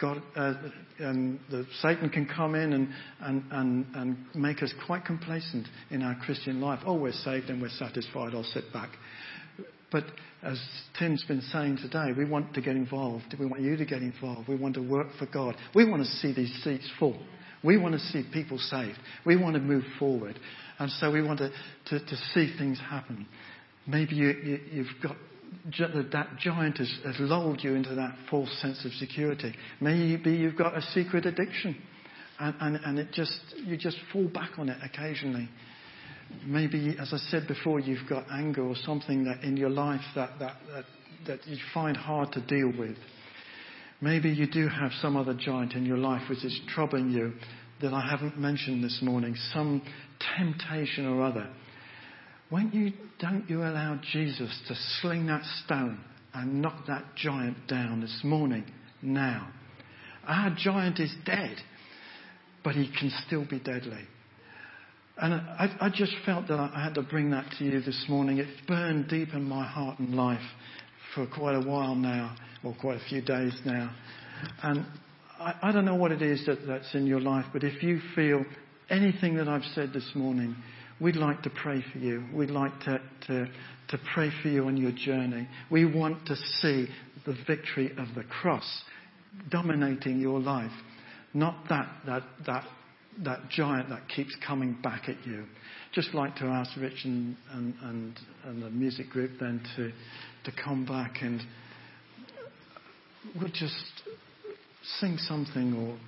God, 0.00 0.22
uh, 0.34 0.54
um, 1.00 1.40
the, 1.50 1.66
Satan 1.80 2.08
can 2.08 2.26
come 2.26 2.54
in 2.54 2.72
and, 2.72 2.88
and, 3.20 3.44
and, 3.50 3.86
and 3.94 4.16
make 4.34 4.62
us 4.62 4.72
quite 4.86 5.04
complacent 5.04 5.66
in 5.90 6.02
our 6.02 6.14
Christian 6.24 6.60
life. 6.60 6.80
Oh, 6.86 6.94
we're 6.94 7.12
saved 7.12 7.50
and 7.50 7.60
we're 7.60 7.68
satisfied. 7.68 8.34
I'll 8.34 8.44
sit 8.44 8.72
back. 8.72 8.90
But 9.92 10.04
as 10.42 10.58
Tim's 10.98 11.24
been 11.24 11.42
saying 11.42 11.78
today, 11.82 12.12
we 12.16 12.24
want 12.24 12.54
to 12.54 12.60
get 12.60 12.76
involved. 12.76 13.34
We 13.38 13.46
want 13.46 13.62
you 13.62 13.76
to 13.76 13.84
get 13.84 14.02
involved. 14.02 14.48
We 14.48 14.56
want 14.56 14.74
to 14.76 14.82
work 14.82 15.08
for 15.18 15.26
God. 15.26 15.56
We 15.74 15.88
want 15.88 16.02
to 16.02 16.08
see 16.08 16.32
these 16.32 16.52
seats 16.64 16.88
full. 16.98 17.20
We 17.62 17.76
want 17.76 17.94
to 17.94 18.00
see 18.00 18.24
people 18.32 18.58
saved. 18.58 18.98
We 19.26 19.36
want 19.36 19.54
to 19.54 19.60
move 19.60 19.84
forward. 19.98 20.38
And 20.78 20.90
so 20.92 21.10
we 21.10 21.22
want 21.22 21.40
to, 21.40 21.50
to, 21.86 21.98
to 21.98 22.16
see 22.32 22.54
things 22.56 22.78
happen. 22.78 23.26
Maybe 23.86 24.14
you, 24.14 24.28
you, 24.28 24.60
you've 24.72 25.02
got 25.02 25.16
that 26.12 26.28
giant 26.38 26.78
has, 26.78 26.92
has 27.04 27.16
lulled 27.18 27.62
you 27.62 27.74
into 27.74 27.94
that 27.94 28.14
false 28.30 28.50
sense 28.60 28.84
of 28.84 28.92
security. 28.92 29.54
Maybe 29.80 30.32
you've 30.32 30.56
got 30.56 30.76
a 30.76 30.82
secret 30.82 31.26
addiction 31.26 31.80
and, 32.38 32.54
and, 32.60 32.76
and 32.84 32.98
it 32.98 33.12
just, 33.12 33.38
you 33.64 33.76
just 33.76 33.98
fall 34.12 34.28
back 34.28 34.58
on 34.58 34.68
it 34.68 34.78
occasionally. 34.82 35.48
Maybe, 36.46 36.96
as 36.98 37.12
I 37.12 37.16
said 37.16 37.46
before, 37.46 37.80
you've 37.80 38.08
got 38.08 38.24
anger 38.30 38.62
or 38.62 38.76
something 38.76 39.24
that 39.24 39.42
in 39.42 39.56
your 39.56 39.68
life 39.68 40.00
that, 40.14 40.38
that, 40.38 40.56
that, 40.72 40.84
that 41.26 41.46
you 41.46 41.58
find 41.74 41.96
hard 41.96 42.32
to 42.32 42.40
deal 42.40 42.72
with. 42.78 42.96
Maybe 44.00 44.30
you 44.30 44.46
do 44.46 44.68
have 44.68 44.92
some 45.02 45.16
other 45.16 45.34
giant 45.34 45.74
in 45.74 45.84
your 45.84 45.98
life 45.98 46.22
which 46.30 46.44
is 46.44 46.58
troubling 46.68 47.10
you 47.10 47.34
that 47.82 47.92
I 47.92 48.08
haven't 48.08 48.38
mentioned 48.38 48.82
this 48.82 49.00
morning, 49.02 49.36
some 49.52 49.82
temptation 50.36 51.06
or 51.06 51.22
other. 51.22 51.50
When 52.50 52.70
you 52.72 52.92
don't 53.18 53.48
you 53.48 53.62
allow 53.62 54.00
Jesus 54.12 54.60
to 54.68 54.74
sling 55.00 55.26
that 55.26 55.44
stone 55.64 56.00
and 56.34 56.60
knock 56.60 56.86
that 56.86 57.04
giant 57.16 57.66
down 57.68 58.00
this 58.00 58.20
morning, 58.22 58.64
now. 59.02 59.48
Our 60.26 60.54
giant 60.56 61.00
is 61.00 61.12
dead, 61.24 61.56
but 62.62 62.74
he 62.74 62.90
can 62.98 63.10
still 63.26 63.46
be 63.48 63.58
deadly. 63.58 64.04
And 65.16 65.34
I, 65.34 65.76
I, 65.80 65.90
just 65.90 66.12
felt 66.24 66.48
that 66.48 66.58
I 66.58 66.82
had 66.82 66.94
to 66.94 67.02
bring 67.02 67.30
that 67.30 67.44
to 67.58 67.64
you 67.64 67.80
this 67.80 68.06
morning. 68.08 68.38
It's 68.38 68.66
burned 68.66 69.08
deep 69.08 69.34
in 69.34 69.44
my 69.44 69.66
heart 69.66 69.98
and 69.98 70.14
life 70.14 70.40
for 71.14 71.26
quite 71.26 71.56
a 71.56 71.60
while 71.60 71.94
now, 71.94 72.36
or 72.64 72.74
quite 72.80 72.96
a 72.96 73.04
few 73.08 73.20
days 73.20 73.52
now. 73.66 73.94
And 74.62 74.86
I, 75.38 75.54
I 75.62 75.72
don't 75.72 75.84
know 75.84 75.96
what 75.96 76.12
it 76.12 76.22
is 76.22 76.46
that, 76.46 76.66
that's 76.66 76.94
in 76.94 77.06
your 77.06 77.20
life, 77.20 77.44
but 77.52 77.64
if 77.64 77.82
you 77.82 78.00
feel 78.14 78.44
anything 78.88 79.36
that 79.36 79.48
I've 79.48 79.64
said 79.74 79.92
this 79.92 80.08
morning, 80.14 80.56
we'd 81.00 81.16
like 81.16 81.42
to 81.42 81.50
pray 81.50 81.82
for 81.92 81.98
you. 81.98 82.24
We'd 82.34 82.50
like 82.50 82.78
to, 82.80 83.00
to, 83.26 83.46
to 83.88 83.98
pray 84.14 84.30
for 84.42 84.48
you 84.48 84.66
on 84.66 84.76
your 84.76 84.92
journey. 84.92 85.48
We 85.70 85.84
want 85.84 86.26
to 86.26 86.36
see 86.36 86.88
the 87.26 87.36
victory 87.46 87.90
of 87.96 88.14
the 88.14 88.24
cross 88.24 88.82
dominating 89.48 90.20
your 90.20 90.40
life, 90.40 90.72
not 91.34 91.68
that, 91.68 91.88
that, 92.06 92.22
that, 92.46 92.64
that 93.24 93.48
giant 93.48 93.88
that 93.88 94.08
keeps 94.08 94.36
coming 94.46 94.76
back 94.82 95.08
at 95.08 95.26
you. 95.26 95.44
Just 95.92 96.14
like 96.14 96.36
to 96.36 96.44
ask 96.44 96.76
Rich 96.76 97.04
and, 97.04 97.36
and, 97.52 97.74
and, 97.82 98.20
and 98.44 98.62
the 98.62 98.70
music 98.70 99.10
group 99.10 99.32
then 99.40 99.62
to, 99.76 99.92
to 100.44 100.62
come 100.62 100.84
back 100.84 101.16
and 101.22 101.40
we'll 103.38 103.50
just 103.52 104.02
sing 104.98 105.16
something 105.18 105.74
or 105.74 105.98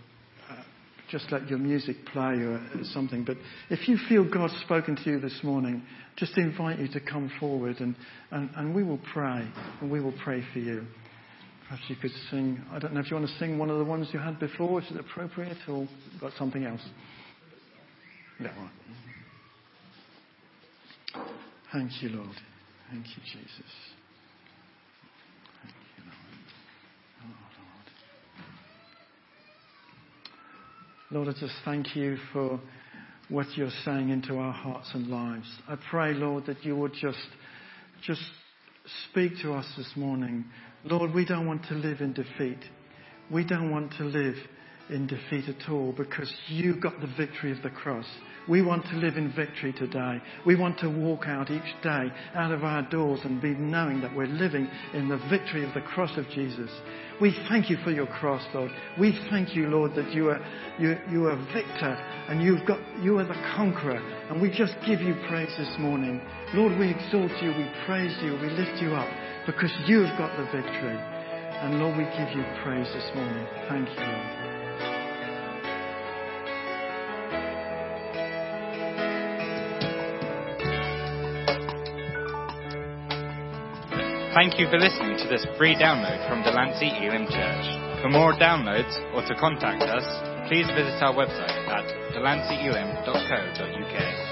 just 1.13 1.31
let 1.31 1.49
your 1.49 1.59
music 1.59 1.97
play 2.11 2.37
or 2.37 2.59
something. 2.85 3.23
But 3.23 3.37
if 3.69 3.87
you 3.87 3.99
feel 4.09 4.29
God's 4.29 4.57
spoken 4.65 4.97
to 4.97 5.11
you 5.11 5.21
this 5.21 5.39
morning, 5.45 5.83
just 6.17 6.37
invite 6.39 6.79
you 6.79 6.89
to 6.89 7.01
come 7.01 7.31
forward 7.39 7.81
and, 7.81 7.95
and, 8.31 8.49
and 8.57 8.75
we 8.75 8.83
will 8.83 9.01
pray 9.13 9.47
and 9.81 9.91
we 9.91 10.01
will 10.01 10.15
pray 10.25 10.43
for 10.53 10.59
you. 10.59 10.87
Perhaps 11.69 11.83
you 11.89 11.97
could 11.97 12.11
sing, 12.31 12.63
I 12.73 12.79
don't 12.79 12.95
know 12.95 13.01
if 13.01 13.11
you 13.11 13.17
want 13.17 13.29
to 13.29 13.39
sing 13.39 13.59
one 13.59 13.69
of 13.69 13.79
the 13.79 13.85
ones 13.85 14.09
you 14.13 14.19
had 14.19 14.41
before, 14.41 14.81
is 14.81 14.91
it 14.91 14.99
appropriate 14.99 15.59
or 15.69 15.87
got 16.19 16.33
something 16.39 16.65
else? 16.65 16.83
Right. 18.41 18.51
Thank 21.73 22.03
you, 22.03 22.09
Lord. 22.09 22.37
Thank 22.91 23.07
you, 23.07 23.23
Jesus. 23.25 24.02
Lord. 31.13 31.29
I 31.29 31.33
just 31.33 31.53
thank 31.67 31.95
you 31.95 32.17
for 32.33 32.59
what 33.29 33.47
you're 33.55 33.69
saying 33.85 34.09
into 34.09 34.39
our 34.39 34.53
hearts 34.53 34.91
and 34.95 35.09
lives. 35.09 35.47
I 35.69 35.77
pray, 35.91 36.15
Lord, 36.15 36.47
that 36.47 36.65
you 36.65 36.75
would 36.75 36.95
just, 36.95 37.27
just 38.03 38.23
speak 39.11 39.33
to 39.43 39.53
us 39.53 39.67
this 39.77 39.93
morning. 39.95 40.47
Lord, 40.85 41.13
we 41.13 41.27
don't 41.27 41.47
want 41.47 41.65
to 41.69 41.75
live 41.75 42.01
in 42.01 42.15
defeat. 42.15 42.61
We 43.31 43.45
don't 43.45 43.71
want 43.71 43.93
to 43.99 44.05
live 44.05 44.37
in 44.89 45.07
defeat 45.07 45.51
at 45.51 45.69
all 45.71 45.93
because 45.93 46.33
you 46.49 46.81
got 46.81 46.99
the 47.03 47.13
victory 47.15 47.53
of 47.53 47.63
the 47.63 47.69
cross. 47.69 48.07
We 48.49 48.63
want 48.63 48.85
to 48.87 48.97
live 48.97 49.17
in 49.17 49.33
victory 49.33 49.73
today. 49.73 50.21
We 50.45 50.57
want 50.57 50.79
to 50.81 50.89
walk 50.89 51.27
out 51.27 51.51
each 51.51 51.83
day 51.83 52.09
out 52.35 52.53
of 52.53 52.65
our 52.65 52.83
doors 52.83 53.21
and 53.25 53.41
be 53.41 53.55
knowing 53.55 54.01
that 54.01 54.15
we're 54.15 54.27
living 54.27 54.69
in 54.95 55.09
the 55.09 55.21
victory 55.31 55.65
of 55.65 55.75
the 55.75 55.81
cross 55.81 56.17
of 56.17 56.29
Jesus. 56.31 56.71
We 57.21 57.37
thank 57.49 57.71
you 57.71 57.77
for 57.85 57.93
your 57.93 58.07
cross, 58.07 58.43
Lord. 58.53 58.73
We 58.99 59.17
thank 59.31 59.55
you, 59.55 59.69
Lord, 59.69 59.95
that 59.95 60.13
you 60.13 60.31
are, 60.31 60.41
you, 60.79 60.97
you 61.11 61.27
are 61.27 61.37
victor 61.53 61.97
and 62.29 62.43
you've 62.43 62.67
got, 62.67 62.81
you 63.01 63.19
are 63.19 63.25
the 63.25 63.41
conqueror. 63.55 64.03
And 64.31 64.43
we 64.43 64.51
just 64.51 64.75
give 64.87 65.01
you 65.01 65.15
praise 65.29 65.53
this 65.57 65.77
morning. 65.79 66.21
Lord, 66.55 66.77
we 66.79 66.91
exalt 66.91 67.31
you, 67.43 67.51
we 67.51 67.71
praise 67.87 68.17
you, 68.23 68.33
we 68.33 68.51
lift 68.51 68.83
you 68.83 68.95
up 68.95 69.09
because 69.47 69.73
you 69.87 70.01
have 70.01 70.19
got 70.19 70.37
the 70.37 70.45
victory. 70.45 70.99
And 71.63 71.79
Lord, 71.79 71.97
we 71.97 72.05
give 72.05 72.37
you 72.37 72.45
praise 72.65 72.89
this 72.93 73.09
morning. 73.15 73.47
Thank 73.69 73.89
you, 73.89 74.05
Lord. 74.05 74.52
Thank 84.35 84.59
you 84.59 84.67
for 84.71 84.79
listening 84.79 85.19
to 85.19 85.29
this 85.29 85.47
free 85.59 85.77
download 85.77 86.27
from 86.27 86.43
Delancey 86.43 86.89
Elim 86.89 87.27
Church. 87.27 88.01
For 88.01 88.09
more 88.09 88.33
downloads 88.33 88.97
or 89.13 89.21
to 89.29 89.35
contact 89.39 89.83
us, 89.83 90.05
please 90.49 90.67
visit 90.69 91.03
our 91.03 91.13
website 91.13 91.69
at 91.69 91.85
delanceyelim.co.uk. 92.17 94.32